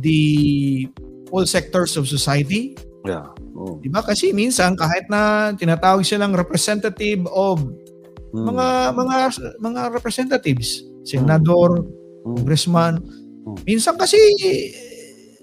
[0.00, 0.84] the
[1.30, 2.74] all sectors of society,
[3.06, 3.30] Yeah.
[3.54, 3.78] Oh.
[3.78, 4.02] di ba?
[4.02, 7.62] Kasi minsan kahit na tinatawag silang representative of
[8.28, 8.44] Mm.
[8.44, 9.16] mga mga
[9.56, 11.88] mga representatives, senador, Mm.
[12.36, 13.00] congressman.
[13.48, 13.56] Hmm.
[13.64, 14.20] Minsan kasi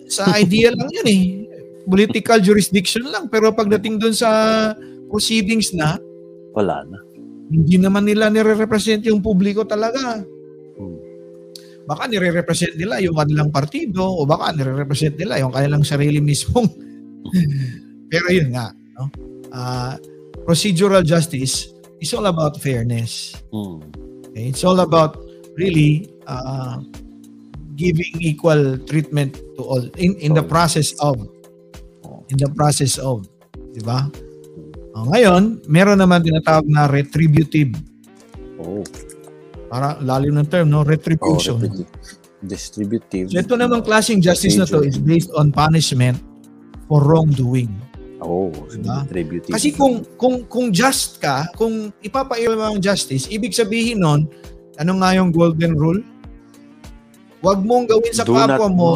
[0.05, 1.21] sa idea lang yun eh.
[1.85, 3.25] Political jurisdiction lang.
[3.25, 4.29] Pero pagdating doon sa
[5.09, 5.97] proceedings na,
[6.53, 6.97] Wala na.
[7.49, 10.21] hindi naman nila nire-represent yung publiko talaga.
[11.85, 16.65] Baka nire-represent nila yung kanilang partido o baka nire-represent nila yung kanilang sarili mismong.
[18.11, 19.09] Pero yun nga, no?
[19.53, 19.95] Ah,
[20.45, 21.71] procedural justice
[22.01, 23.37] is all about fairness.
[23.53, 23.81] Mm.
[24.29, 24.45] Okay?
[24.49, 25.17] It's all about
[25.55, 26.81] really uh,
[27.75, 31.15] giving equal treatment to all in in the process of
[32.29, 33.25] in the process of,
[33.73, 34.09] 'di ba?
[34.95, 37.75] Oh, ngayon, meron naman tinatawag na retributive.
[38.55, 38.79] Oh.
[39.75, 40.79] Para lalim ng term, no?
[40.79, 41.59] Oh, Retribution.
[41.59, 41.83] repeti-
[42.39, 43.27] distributive.
[43.27, 46.15] so ito namang klaseng justice na to is based on punishment
[46.85, 47.67] for wrongdoing.
[48.21, 49.03] Oh, Diba?
[49.03, 49.51] distributive.
[49.51, 54.31] Kasi kung kung kung just ka, kung ipapaiwan mo ang justice, ibig sabihin nun,
[54.77, 55.99] ano nga yung golden rule?
[57.41, 58.89] Huwag mong gawin sa Do kapwa mo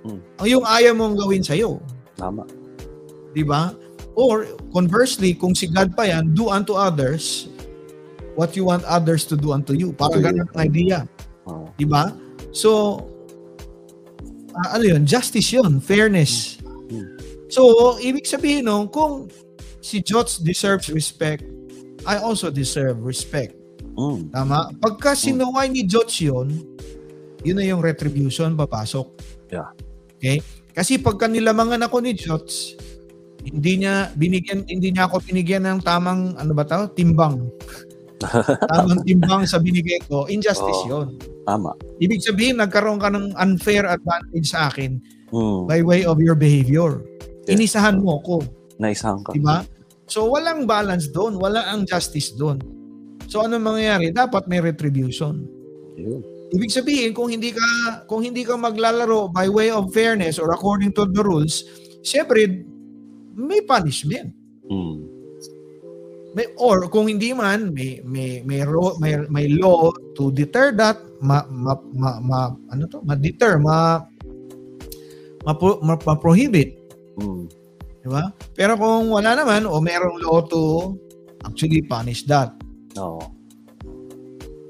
[0.00, 1.78] Oh, ang yung ayaw mong gawin sa'yo.
[2.16, 2.48] tama.
[3.30, 3.76] Di ba?
[4.16, 7.52] Or conversely, kung si God pa yan, do unto others
[8.40, 9.92] what you want others to do unto you.
[9.92, 11.04] Parang ganun ang idea.
[11.44, 11.68] Oh.
[11.76, 12.16] Di ba?
[12.56, 13.04] So,
[14.56, 15.04] ah, ano yun?
[15.04, 15.76] Justice yun.
[15.84, 16.56] Fairness.
[16.64, 17.20] Hmm.
[17.52, 19.28] So, ibig sabihin nun, kung
[19.84, 21.44] si Jots deserves respect,
[22.08, 23.52] I also deserve respect.
[23.92, 24.32] Mm.
[24.32, 24.72] Tama?
[24.80, 26.48] Pagka sinuway ni Jots yun,
[27.44, 29.04] yun na yung retribution papasok.
[29.52, 29.68] Yeah.
[30.16, 30.40] Okay?
[30.72, 32.80] Kasi pagka nilamangan ako ni Jots,
[33.44, 37.48] hindi niya binigyan hindi niya ako binigyan ng tamang ano ba tawag timbang.
[38.66, 40.88] Tamang timbang sa binigay ko, injustice Oo.
[40.88, 41.08] 'yon.
[41.42, 41.72] Tama.
[41.98, 45.70] Ibig sabihin nagkaroon ka ng unfair advantage sa akin Mm.
[45.70, 47.06] by way of your behavior.
[47.46, 47.54] Yeah.
[47.54, 48.42] Inisahan mo ko,
[48.76, 49.30] Naisahan ka.
[49.30, 49.62] di ba?
[50.04, 52.58] So walang balance doon, wala ang justice doon.
[53.30, 54.10] So ano mangyayari?
[54.10, 55.46] Dapat may retribution.
[55.94, 56.18] Yun.
[56.50, 57.62] Ibig sabihin kung hindi ka
[58.10, 61.62] kung hindi ka maglalaro by way of fairness or according to the rules,
[62.02, 62.66] syempre
[63.32, 64.34] may punishment.
[64.66, 64.98] Mm.
[66.30, 71.02] May, or kung hindi man may may may, ro, may, may law to deter that
[71.18, 73.98] ma, ma, ma, ma- ano to ma-deter ma
[75.42, 76.78] ma, ma, ma prohibit
[77.18, 77.50] Mm.
[78.00, 80.94] di ba pero kung wala naman o merong law to
[81.42, 82.54] actually punish that
[82.94, 83.20] Oo.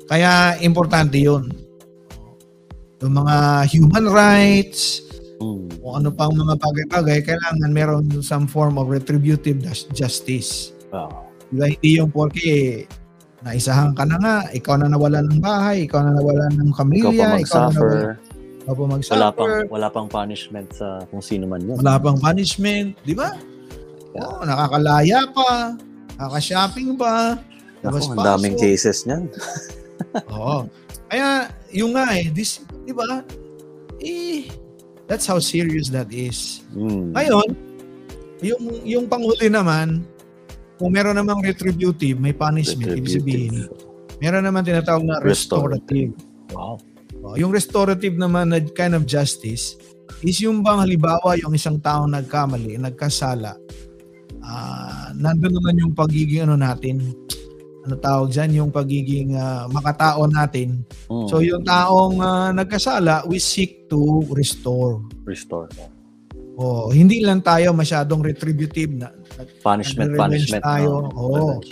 [0.09, 1.47] kaya importante 'yun
[2.99, 3.37] yung mga
[3.69, 5.05] human rights
[5.39, 5.69] Mm.
[5.85, 11.30] kung ano pang mga bagay-bagay kailangan meron some form of retributive jus- justice Oo.
[11.51, 11.67] Diba?
[11.67, 12.87] Hindi yung porke
[13.41, 17.09] naisahan ka na nga, ikaw na nawalan ng bahay, ikaw na nawalan ng Ikaw pamilya,
[17.09, 17.41] pa ikaw, na nawalan.
[17.41, 17.97] mag-suffer.
[18.69, 19.33] Opo, Wala mag-suffer.
[19.33, 21.81] pang, wala pang punishment sa kung sino man yun.
[21.81, 23.33] Wala pang punishment, di ba?
[24.13, 25.73] Oo, nakakalaya pa,
[26.21, 27.41] nakaka-shopping pa.
[27.81, 29.25] Ako, ang daming cases niyan.
[30.37, 30.69] Oo.
[31.09, 33.25] Kaya, yung nga eh, this, di ba?
[34.05, 34.53] Eh,
[35.09, 36.61] that's how serious that is.
[36.77, 37.17] Mm.
[37.17, 37.49] Ngayon,
[38.45, 40.05] yung, yung panghuli naman,
[40.81, 43.69] kung meron namang retributive, may punishment, ibig sabihin,
[44.17, 46.17] meron naman tinatawag na restorative.
[46.57, 46.81] Wow.
[47.21, 49.77] Oh, yung restorative naman na kind of justice
[50.25, 53.61] is yung bang halimbawa yung isang tao nagkamali, nagkasala,
[54.41, 57.13] ah nandun naman yung pagiging ano natin,
[57.85, 60.81] ano tawag dyan, yung pagiging ah, makatao natin.
[61.13, 61.29] Mm.
[61.29, 65.05] So yung taong ah, nagkasala, we seek to restore.
[65.29, 65.69] Restore.
[66.57, 69.13] Oh, hindi lang tayo masyadong retributive na.
[69.63, 70.63] Punishment, punishment.
[70.65, 71.07] tayo.
[71.07, 71.09] no?
[71.15, 71.35] Oo.
[71.37, 71.71] Revenge.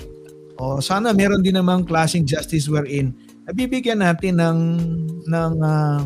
[0.59, 3.15] Oh, sana meron din namang klaseng justice wherein
[3.47, 4.59] nabibigyan natin ng
[5.31, 6.03] ng ah,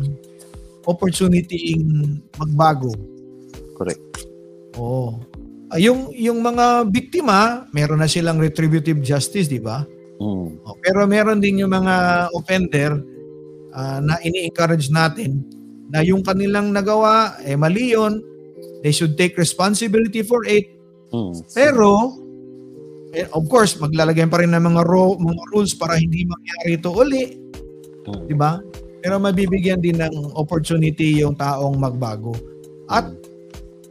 [0.85, 1.81] opportunity
[2.37, 2.93] magbago.
[3.73, 4.29] Correct.
[4.77, 5.17] Oo.
[5.73, 9.81] Ah, yung yung mga biktima, meron na silang retributive justice, di ba?
[10.21, 10.61] Mm.
[10.63, 13.01] Oh, pero meron din yung mga offender
[13.73, 15.41] ah, na ini-encourage natin
[15.89, 18.21] na yung kanilang nagawa eh mali yun.
[18.85, 20.67] They should take responsibility for it.
[21.13, 21.33] Mm.
[21.47, 21.89] Pero
[23.13, 26.89] eh, of course, maglalagay pa rin ng mga ro- mga rules para hindi mangyari ito
[26.89, 27.23] uli,
[28.03, 28.21] Mm.
[28.25, 28.57] di ba?
[28.99, 32.33] Pero mabibigyan din ng opportunity yung taong magbago.
[32.87, 33.07] At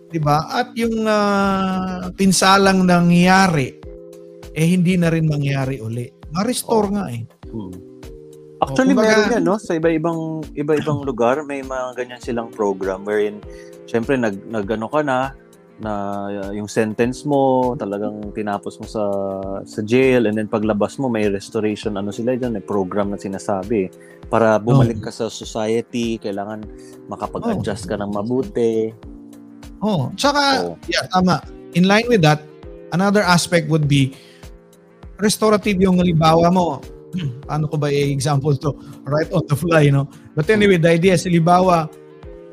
[0.09, 0.45] 'di ba?
[0.51, 3.79] At yung ah, pinsalang nangyayari
[4.53, 6.05] eh hindi na rin mangyari uli.
[6.31, 7.25] Ma-restore nga eh.
[7.49, 7.73] Mm.
[8.59, 9.57] Actually, Oh, kumbaga- meron yan, no?
[9.57, 10.21] Sa iba-ibang
[10.55, 13.43] iba-ibang lugar, may mga ganyan silang program wherein,
[13.85, 15.35] syempre, nag, nagano ka na,
[15.83, 19.05] na uh, yung sentence mo, talagang tinapos mo sa
[19.67, 23.91] sa jail, and then paglabas mo, may restoration, ano sila dyan, may program na sinasabi.
[24.31, 26.63] Para bumalik ka sa society, kailangan
[27.11, 28.95] makapag-adjust ka ng mabuti.
[29.83, 30.79] Oh, tsaka Oo.
[30.87, 31.43] yeah, tama.
[31.75, 32.39] In line with that,
[32.95, 34.15] another aspect would be
[35.19, 36.79] restorative yung halimbawa mo.
[37.49, 38.75] Paano ko ba i-example to?
[39.07, 40.07] Right on the fly, no?
[40.39, 41.91] But anyway, the idea is halimbawa,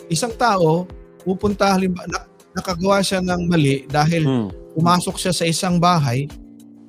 [0.09, 0.85] isang tao,
[1.25, 4.47] pupunta halimbawa, nakagawa siya ng mali dahil Mm.
[4.73, 6.25] pumasok siya sa isang bahay.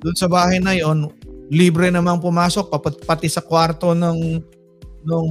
[0.01, 1.09] Doon sa bahay na yon,
[1.47, 4.41] libre namang pumasok papat, pati sa kwarto ng
[5.01, 5.29] nung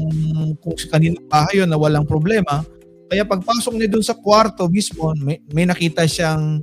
[0.58, 2.62] kung kaninong bahay yun na walang problema.
[3.06, 6.62] Kaya pagpasok niya doon sa kwarto mismo, may, may nakita siyang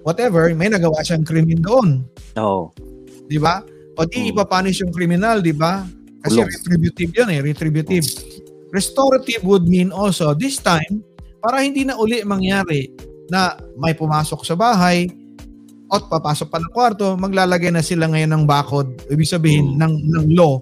[0.00, 2.04] whatever, may nagawa siyang krimen doon.
[2.36, 2.72] Oo.
[3.26, 3.60] Di ba?
[3.96, 4.30] O di Mm.
[4.32, 5.84] ipapunish yung criminal, di ba?
[6.20, 6.48] Kasi Kulong.
[6.50, 8.04] retributive yun eh, retributive.
[8.68, 11.00] Restorative would mean also, this time,
[11.46, 12.90] para hindi na uli mangyari
[13.30, 15.06] na may pumasok sa bahay
[15.86, 19.78] at papasok pa ng kwarto, maglalagay na sila ngayon ng bakod, ibig sabihin Mm.
[19.78, 20.58] ng, ng law,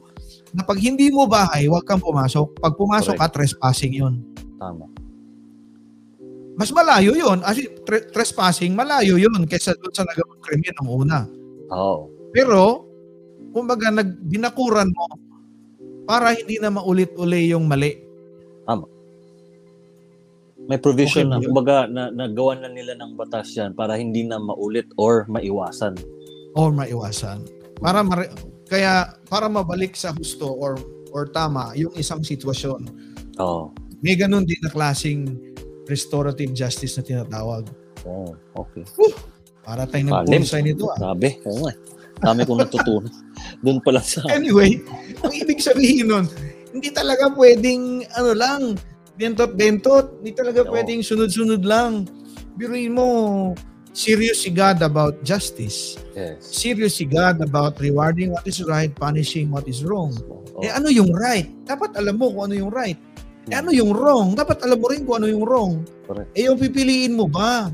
[0.53, 2.61] na pag hindi mo bahay, huwag kang pumasok.
[2.61, 4.21] Pag pumasok ka, trespassing yun.
[4.61, 4.85] Tama.
[6.55, 7.41] Mas malayo yun.
[7.41, 11.19] Kasi tre- trespassing, malayo yun kaysa doon sa nagawang krimen ng una.
[11.75, 12.13] Oo.
[12.31, 12.87] Pero,
[13.51, 15.09] kumbaga, nag, binakuran mo
[16.05, 17.97] para hindi na maulit-uli yung mali.
[20.65, 24.41] May provision Okay na, kumbaga, na, nagawa na nila ng batas yan para hindi na
[24.41, 25.97] maulit or maiwasan.
[26.55, 27.43] or maiwasan.
[27.83, 28.31] Para mare-
[28.71, 30.79] kaya para mabalik sa husto or
[31.11, 32.89] or tama yung isang sitwasyon.
[33.43, 33.75] Oo.
[34.01, 35.35] May ganun din na klaseng
[35.85, 37.69] restorative justice na tinatawag.
[38.05, 38.85] Oh, okay.
[39.65, 40.45] Para tayong Palim.
[40.45, 40.99] nagpulsay nito ah.
[41.01, 41.41] Grabe.
[41.45, 41.73] Oo nga.
[42.25, 43.13] Dami kong natutunan.
[43.65, 44.23] Doon pa lang sa...
[44.31, 44.81] Anyway,
[45.21, 46.27] ang ibig sabihin nun,
[46.73, 48.61] hindi talaga pwedeng ano lang,
[49.17, 50.21] bentot-bentot.
[50.21, 50.71] Hindi talaga Oo.
[50.75, 52.07] pwedeng sunod-sunod lang.
[52.55, 53.09] Biruin mo,
[53.95, 55.99] serious si God about justice.
[56.19, 56.43] Yes.
[56.43, 60.15] Serious si God about rewarding what is right, punishing what is wrong.
[60.31, 60.63] Oo.
[60.63, 61.51] Eh ano yung right?
[61.67, 62.99] Dapat alam mo kung ano yung right.
[63.51, 64.35] Eh ano yung wrong?
[64.35, 65.83] Dapat alam mo rin kung ano yung wrong.
[66.07, 66.31] Correct.
[66.35, 67.71] Eh yung pipiliin mo ba?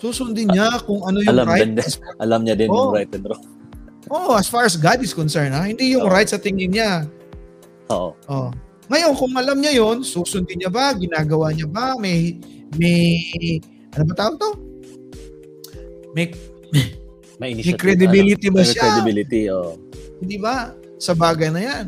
[0.00, 1.66] Susundin niya kung ano yung Alam right.
[1.76, 2.96] din- Alam niya din yung Oo.
[2.96, 3.44] right and wrong.
[4.10, 5.70] Oh, as far as God is concerned, ha?
[5.70, 6.12] hindi yung Oo.
[6.12, 7.06] right sa tingin niya.
[7.92, 8.16] Oo.
[8.26, 8.50] Oh.
[8.90, 10.90] Ngayon, kung alam niya yon, susundin niya ba?
[10.92, 11.94] Ginagawa niya ba?
[11.94, 12.34] May,
[12.74, 13.22] may,
[13.94, 14.50] ano ba tawag to?
[16.10, 16.34] May,
[17.40, 17.78] May initiative.
[17.78, 18.82] credibility ano, ba may siya?
[18.82, 19.72] credibility, oo.
[20.20, 20.74] di ba?
[20.98, 21.86] Sa bagay na yan.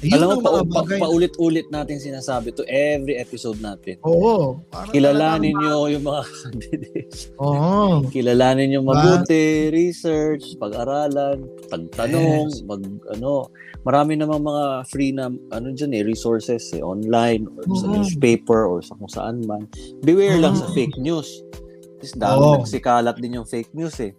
[0.00, 4.00] Yun Alam mo, pa, pa, paulit-ulit natin sinasabi to every episode natin.
[4.00, 4.56] Oo.
[4.90, 7.28] Kilalanin nyo yung mga candidates.
[7.36, 8.08] Oo.
[8.08, 12.64] Kilalanin nyo mabuti, research, pag-aralan, pagtanong, Yes.
[12.64, 12.80] mag,
[13.12, 13.52] ano,
[13.82, 17.92] marami namang mga free na, ano dyan eh, resources eh, online, or sa Mhm.
[17.96, 19.64] newspaper, or sa kung saan man.
[20.04, 20.74] Beware lang sa Mhm.
[20.76, 21.28] fake news.
[22.00, 22.54] Kasi dami Oo.
[22.60, 24.12] nagsikalat din yung fake news eh.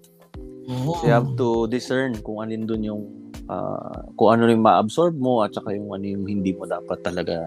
[0.70, 0.94] Oo.
[1.02, 3.04] So you have to discern kung alin dun yung
[3.50, 7.42] uh, kung ano yung ma-absorb mo at saka yung ano yung hindi mo dapat talaga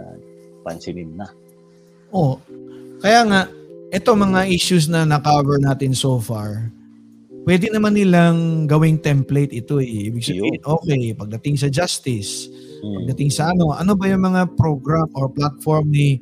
[0.66, 1.26] pansinin na.
[2.10, 2.36] Oo.
[3.00, 3.40] Kaya nga,
[3.94, 6.68] ito mga issues na na-cover natin so far,
[7.44, 10.08] pwede naman nilang gawing template ito eh.
[10.10, 12.48] Ibig sabihin, okay, pagdating sa justice,
[12.80, 13.04] hmm.
[13.04, 16.20] pagdating sa ano, ano ba yung mga program or platform ni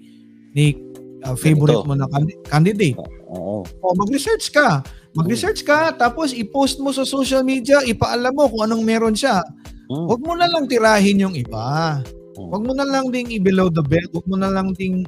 [0.52, 0.76] ni
[1.24, 1.88] uh, favorite ito.
[1.88, 2.10] mo na
[2.50, 2.98] candidate?
[3.32, 3.62] Oo.
[3.64, 4.82] O mag-research ka.
[5.12, 9.40] Mag-research ka, tapos i-post mo sa social media, ipaalam mo kung anong meron siya.
[9.86, 10.08] Hmm.
[10.10, 12.00] Huwag mo na lang tirahin yung iba.
[12.32, 14.08] Huwag mo na lang ding i-below the belt.
[14.10, 15.04] Huwag mo na lang ding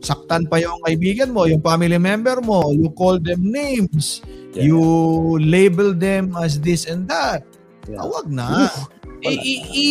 [0.00, 2.70] saktan pa yung kaibigan mo, yung family member mo.
[2.72, 4.22] You call them names.
[4.54, 4.66] Yeah.
[4.66, 4.82] You
[5.38, 7.46] label them as this and that.
[7.86, 8.02] Yeah.
[8.02, 8.66] Huwag na.
[9.22, 9.86] I, i, i,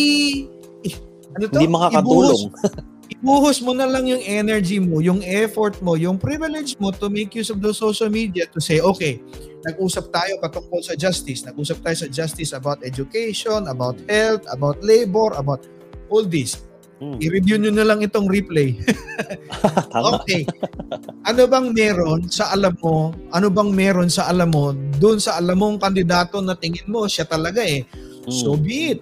[1.36, 1.58] ano to?
[1.58, 2.42] Hindi makakatulong.
[2.50, 7.08] Ibuhos, ibuhos mo na lang yung energy mo, yung effort mo, yung privilege mo to
[7.08, 9.20] make use of the social media to say, okay,
[9.64, 11.44] nag-usap tayo patungkol sa justice.
[11.44, 15.64] Nag-usap tayo sa justice about education, about health, about labor, about
[16.08, 16.64] all this.
[17.00, 17.16] Hmm.
[17.16, 18.76] I-review nyo na lang itong replay.
[20.20, 20.44] okay.
[21.24, 23.16] Ano bang meron sa alam mo?
[23.32, 24.76] Ano bang meron sa alam mo?
[25.00, 27.88] Doon sa alam mong kandidato na tingin mo, siya talaga eh.
[27.88, 28.28] Hmm.
[28.28, 29.00] So be it.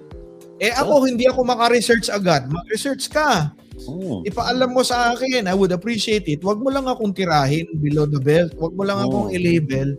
[0.62, 1.06] Eh ako, oh.
[1.10, 2.46] hindi ako maka-research agad.
[2.46, 3.50] Mag-research ka.
[3.82, 4.22] Hmm.
[4.22, 6.38] Ipaalam mo sa akin, I would appreciate it.
[6.46, 8.54] Huwag mo lang akong tirahin below the belt.
[8.54, 9.98] Huwag mo lang akong i-label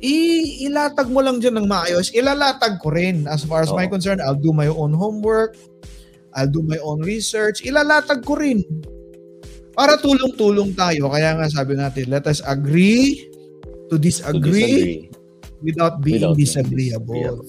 [0.00, 0.16] i
[0.64, 2.08] ilatag mo lang dyan ng maayos.
[2.16, 3.28] Ilalatag ko rin.
[3.28, 3.76] As far as oh.
[3.76, 5.56] my concern, I'll do my own homework.
[6.34, 7.62] I'll do my own research.
[7.66, 8.62] Ilalatag ko rin.
[9.74, 11.10] Para tulong-tulong tayo.
[11.10, 13.30] Kaya nga sabi natin, let us agree
[13.90, 15.00] to disagree, to disagree.
[15.66, 17.42] without being without disagreeable.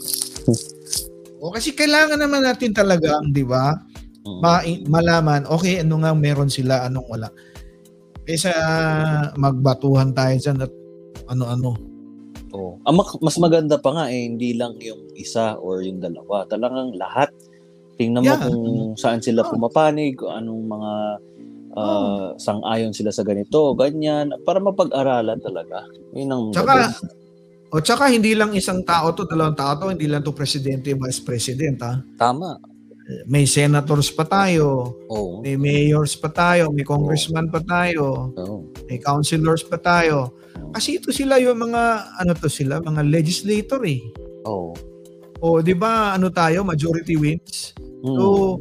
[1.42, 3.78] o kasi kailangan naman natin talaga, di ba?
[4.22, 7.30] Ma- malaman, okay, ano nga meron sila, anong wala.
[8.26, 8.54] Kaysa
[9.34, 10.72] magbatuhan tayo dyan at
[11.30, 11.74] ano-ano.
[12.52, 12.78] Oh.
[12.86, 16.44] Ang mas maganda pa nga eh, hindi lang yung isa or yung dalawa.
[16.46, 17.32] Talagang lahat.
[18.02, 18.42] Tingnan yeah.
[18.42, 20.94] mo kung saan sila pumapanig, kung anong mga
[21.78, 22.26] uh, oh.
[22.42, 25.86] sang-ayon sila sa ganito, ganyan, para mapag-aralan talaga.
[26.18, 26.98] Yun ang Tsaka,
[27.70, 31.22] o tsaka hindi lang isang tao to, dalawang tao to, hindi lang to presidente, vice
[31.22, 32.02] president ha.
[32.18, 32.58] Tama.
[33.30, 35.46] May senators pa tayo, oh.
[35.46, 37.54] may mayors pa tayo, may congressman oh.
[37.54, 38.66] pa tayo, oh.
[38.90, 40.42] may councilors pa tayo.
[40.74, 44.02] Kasi ito sila yung mga, ano to sila, mga legislator eh.
[44.50, 44.74] Oo.
[44.74, 44.90] Oh.
[45.42, 47.74] O, di ba, ano tayo, majority wins?
[48.02, 48.58] So,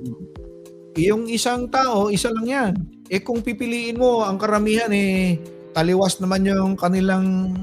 [1.00, 2.72] yung isang tao, isa lang yan.
[3.08, 5.40] Eh kung pipiliin mo, ang karamihan eh,
[5.72, 7.56] taliwas naman yung kanilang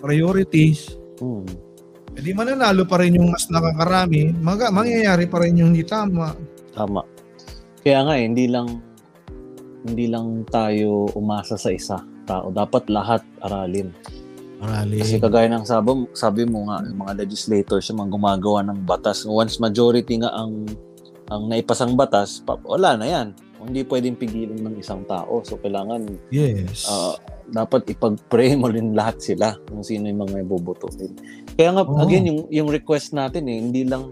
[0.00, 0.96] priorities.
[1.22, 1.46] Mm.
[2.12, 6.34] Eh di mananalo pa rin yung mas nakakarami, mag- mangyayari pa rin yung hindi tama.
[6.76, 7.00] Tama.
[7.80, 8.68] Kaya nga eh, hindi lang
[9.82, 12.54] hindi lang tayo umasa sa isa tao.
[12.54, 13.90] Dapat lahat aralin.
[14.62, 15.02] Aralin.
[15.02, 19.26] Kasi kagaya ng sabi, sabi mo nga, yung mga legislators, yung mga gumagawa ng batas,
[19.26, 20.70] once majority nga ang
[21.32, 23.26] ang naipasang batas, wala na yan.
[23.62, 25.40] Hindi pwedeng pigilan ng isang tao.
[25.46, 26.86] So, kailangan yes.
[26.86, 27.14] Uh,
[27.48, 31.14] dapat ipag-pray mo rin lahat sila kung sino yung mga ibobotohin.
[31.54, 32.02] Kaya nga, oh.
[32.02, 34.10] again, yung, yung request natin eh, hindi lang,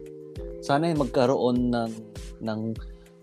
[0.62, 1.92] sana ay magkaroon ng,
[2.40, 2.60] ng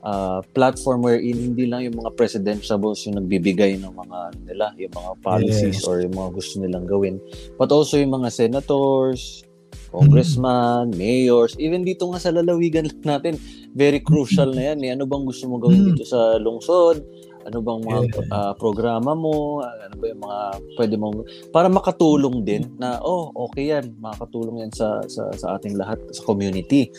[0.03, 5.11] uh, platform wherein hindi lang yung mga presidentiables yung nagbibigay ng mga nila, yung mga
[5.23, 5.87] policies yes.
[5.87, 7.15] or yung mga gusto nilang gawin,
[7.57, 9.47] but also yung mga senators,
[9.89, 10.97] congressman, mm.
[10.99, 13.39] mayors, even dito nga sa lalawigan natin,
[13.73, 14.77] very crucial na yan.
[14.83, 14.89] Eh.
[14.93, 15.87] Ano bang gusto mo gawin mm.
[15.95, 17.01] dito sa lungsod?
[17.47, 19.63] Ano bang mga uh, programa mo?
[19.63, 20.39] Ano ba yung mga
[20.75, 21.17] pwede mong
[21.55, 26.27] para makatulong din na oh, okay yan, makakatulong yan sa sa sa ating lahat sa
[26.27, 26.91] community.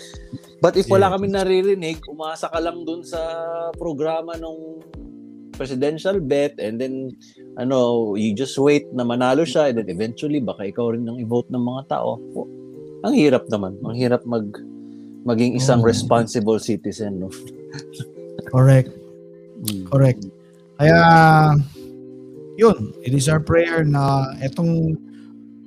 [0.65, 1.15] But if wala yeah.
[1.21, 3.21] kami naririnig, umasa ka lang dun sa
[3.77, 4.81] programa ng
[5.53, 7.13] presidential bet and then
[7.61, 11.53] ano, you just wait na manalo siya and then eventually baka ikaw rin ang i-vote
[11.53, 12.17] ng mga tao.
[12.33, 12.49] Oh,
[13.05, 13.77] ang hirap naman.
[13.85, 14.49] Ang hirap mag
[15.29, 15.87] maging isang oh.
[15.87, 17.29] responsible citizen, no?
[18.55, 18.89] Correct.
[19.61, 19.85] Hmm.
[19.91, 20.38] Correct.
[20.79, 21.01] Kaya,
[22.55, 24.95] yun, it is our prayer na itong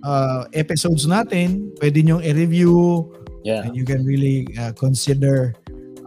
[0.08, 3.08] uh, episodes natin, pwede nyo i-review
[3.44, 3.62] yeah.
[3.68, 5.54] and you can really uh, consider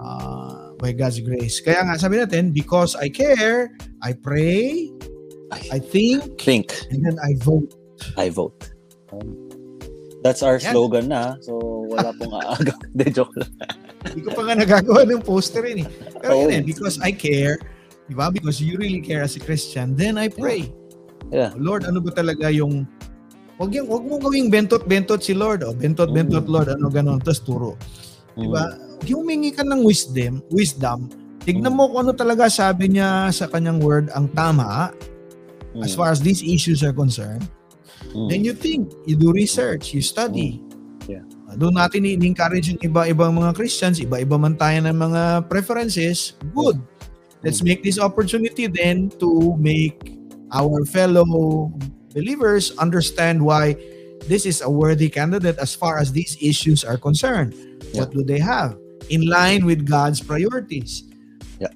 [0.00, 1.60] uh, by God's grace.
[1.60, 3.70] Kaya nga, sabi natin, because I care,
[4.02, 4.88] I pray,
[5.52, 7.76] I, I think, think, and then I vote.
[8.16, 8.72] I vote.
[9.12, 9.48] Um,
[10.24, 10.72] that's our Yan.
[10.72, 11.36] slogan na.
[11.44, 12.74] So, wala pong aaga.
[12.96, 13.52] De, joke lang.
[14.04, 15.88] Hindi ko pa nga nagagawa ng poster rin eh.
[16.20, 16.40] Pero oh.
[16.44, 17.60] yun eh, because I care,
[18.04, 18.28] Di ba?
[18.28, 20.68] Because you really care as a Christian, then I pray.
[21.32, 21.56] Yeah.
[21.56, 22.84] Lord, ano ba talaga yung
[23.54, 25.70] Wag yung wag mo gawing bentot-bentot si Lord, oh.
[25.70, 26.50] Bentot-bentot mm.
[26.50, 27.78] Lord, ano ganon, tapos turo.
[28.34, 28.74] Di ba?
[28.74, 29.06] Mm.
[29.06, 31.06] Humingi ka ng wisdom, wisdom,
[31.46, 31.78] tignan mm.
[31.78, 34.90] mo kung ano talaga sabi niya sa kanyang word ang tama
[35.70, 35.86] mm.
[35.86, 37.46] as far as these issues are concerned.
[38.10, 38.26] Mm.
[38.26, 40.58] Then you think, you do research, you study.
[41.06, 41.22] Yeah.
[41.46, 46.34] Uh, doon natin i-encourage yung iba-ibang mga Christians, iba-iba man tayo ng mga preferences.
[46.50, 46.82] Good.
[47.44, 50.16] Let's make this opportunity then to make
[50.50, 51.70] our fellow
[52.14, 53.76] believers understand why
[54.24, 57.52] this is a worthy candidate as far as these issues are concerned.
[57.92, 58.00] Yeah.
[58.00, 58.80] What do they have?
[59.10, 61.04] In line with God's priorities.
[61.60, 61.68] Yeah.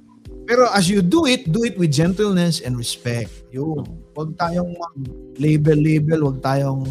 [0.49, 3.29] Pero as you do it, do it with gentleness and respect.
[3.53, 3.85] Yun.
[4.17, 6.89] Huwag tayong mag-label-label, huwag tayong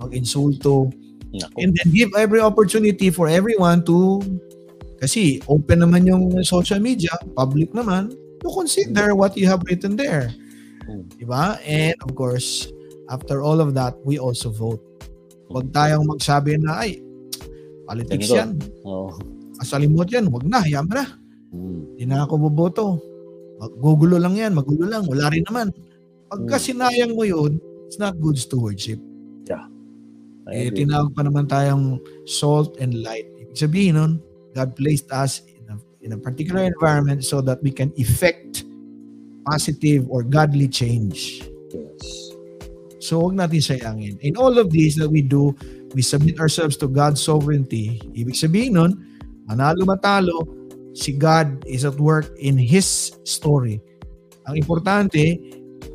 [0.00, 0.88] mag-insulto.
[1.34, 1.60] Naku.
[1.60, 4.22] And then give every opportunity for everyone to
[4.98, 10.30] kasi open naman yung social media, public naman, to consider what you have written there.
[10.84, 11.08] Mm.
[11.16, 11.56] Diba?
[11.64, 12.68] And of course,
[13.08, 14.80] after all of that, we also vote.
[15.48, 17.00] Huwag tayong magsabi na, ay,
[17.84, 18.36] politics Ganito.
[18.36, 18.50] yan.
[18.84, 19.12] Oo.
[19.60, 20.28] Kasalimot yan.
[20.28, 21.04] Huwag na, hayaan na.
[21.54, 22.86] Hindi na ako boboto.
[23.60, 25.06] Magugulo lang yan, magulo lang.
[25.06, 25.70] Wala rin naman.
[26.26, 26.64] Pagka Hmm.
[26.64, 28.98] sinayang mo yun, it's not good stewardship.
[30.44, 30.84] I Eh, agree.
[30.84, 31.96] tinawag pa naman tayong
[32.28, 33.24] salt and light.
[33.40, 34.12] Ibig sabihin nun,
[34.54, 38.64] God placed us in a, in a particular environment so that we can effect
[39.44, 41.44] positive or godly change.
[41.74, 42.32] Yes.
[43.04, 44.16] So huwag natin sayangin.
[44.24, 45.52] In all of this that we do,
[45.92, 48.00] we submit ourselves to God's sovereignty.
[48.16, 48.92] Ibig sabihin nun,
[49.44, 50.48] manalo matalo,
[50.96, 53.82] si God is at work in His story.
[54.48, 55.36] Ang importante,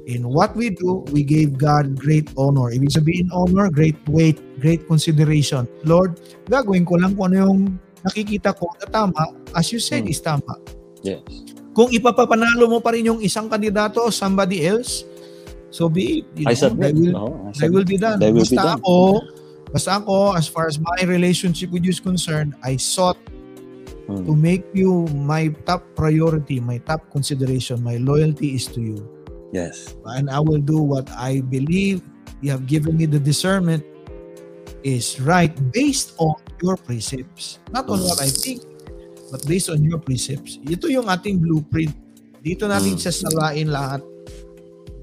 [0.05, 2.69] in what we do, we gave God great honor.
[2.69, 5.65] Ibig sabihin honor, great weight, great consideration.
[5.81, 7.59] Lord, gagawin ko lang kung ano yung
[8.01, 9.23] nakikita ko na tama,
[9.53, 10.11] as you said, Hmm.
[10.11, 10.55] is tama.
[11.01, 11.23] Yes.
[11.71, 15.05] Kung ipapapanalo mo pa rin yung isang kandidato o somebody else,
[15.69, 16.25] so be it.
[16.35, 16.91] You I know, submit.
[16.91, 17.71] I will, Oo, I I submit.
[17.71, 18.17] will be done.
[18.19, 18.77] Thy will be basta done.
[18.81, 18.95] ako,
[19.69, 23.19] basta ako, as far as my relationship with you is concerned, I sought
[24.09, 24.25] Mm.
[24.25, 27.77] to make you my top priority, my top consideration.
[27.79, 28.97] My loyalty is to you.
[29.53, 29.93] Yes.
[30.17, 32.01] And I will do what I believe
[32.41, 33.85] you have given me the discernment
[34.81, 37.59] is right based on your precepts.
[37.71, 38.63] Not on what I think,
[39.29, 40.59] but based on your precepts.
[40.63, 41.91] Ito yung ating blueprint.
[42.39, 43.03] Dito natin Mm.
[43.03, 44.01] sasalain lahat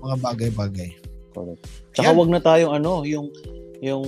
[0.00, 0.90] mga bagay-bagay.
[1.32, 1.62] Correct.
[1.92, 3.28] Tsaka wag na tayong ano, yung
[3.84, 4.04] yung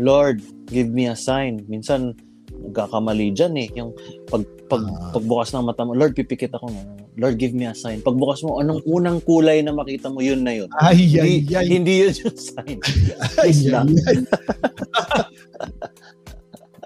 [0.00, 0.40] Lord,
[0.72, 1.60] give me a sign.
[1.68, 2.16] Minsan
[2.50, 3.68] nagkakamali diyan eh.
[3.76, 3.92] Yung
[4.26, 5.12] pag pag Ah.
[5.12, 6.72] pagbukas ng mata mo, Lord, pipikit ako.
[7.20, 8.00] Lord, give me a sign.
[8.00, 10.72] Pagbukas mo, anong unang kulay na makita mo, yun na yun.
[10.80, 11.66] Ay, ay, Hindi, ay.
[11.68, 12.78] hindi yun yung sign.
[13.40, 14.16] Ay, ay, ay.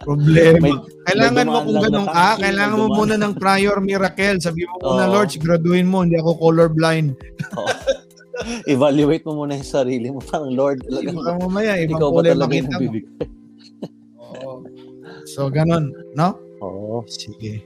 [0.02, 0.58] Problema.
[0.60, 4.36] May- kailangan may mo kung ganun ka, may kailangan mo muna ng prior miracle.
[4.42, 5.06] Sabi mo muna.
[5.06, 7.14] Lord, siguraduhin mo, hindi ako colorblind.
[8.68, 10.18] Evaluate mo muna yung sarili mo.
[10.18, 12.82] Parang, Lord, talagang Baka mamaya, ibang ikaw ba talaga yung makita mo.
[12.82, 13.04] bibig?
[14.18, 14.52] Oo.
[15.24, 16.36] So, ganun, no?
[16.60, 17.06] Oo.
[17.06, 17.62] Sige.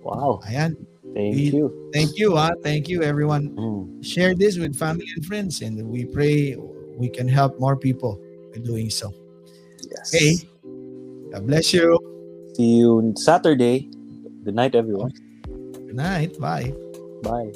[0.00, 0.40] Wow.
[0.48, 0.74] Ayan.
[1.16, 1.90] Thank We- you.
[1.96, 2.52] Thank you, ha?
[2.60, 3.56] Thank you, everyone.
[3.56, 4.04] Mm.
[4.04, 6.60] Share this with family and friends, and we pray
[7.00, 8.20] we can help more people
[8.52, 9.16] by doing so.
[9.80, 10.12] Yes.
[10.12, 10.36] Okay.
[11.32, 11.96] God bless you.
[12.52, 13.88] See you on Saturday.
[14.44, 15.12] Good night, everyone.
[15.48, 16.36] Good night.
[16.38, 16.76] Bye.
[17.24, 17.52] Bye.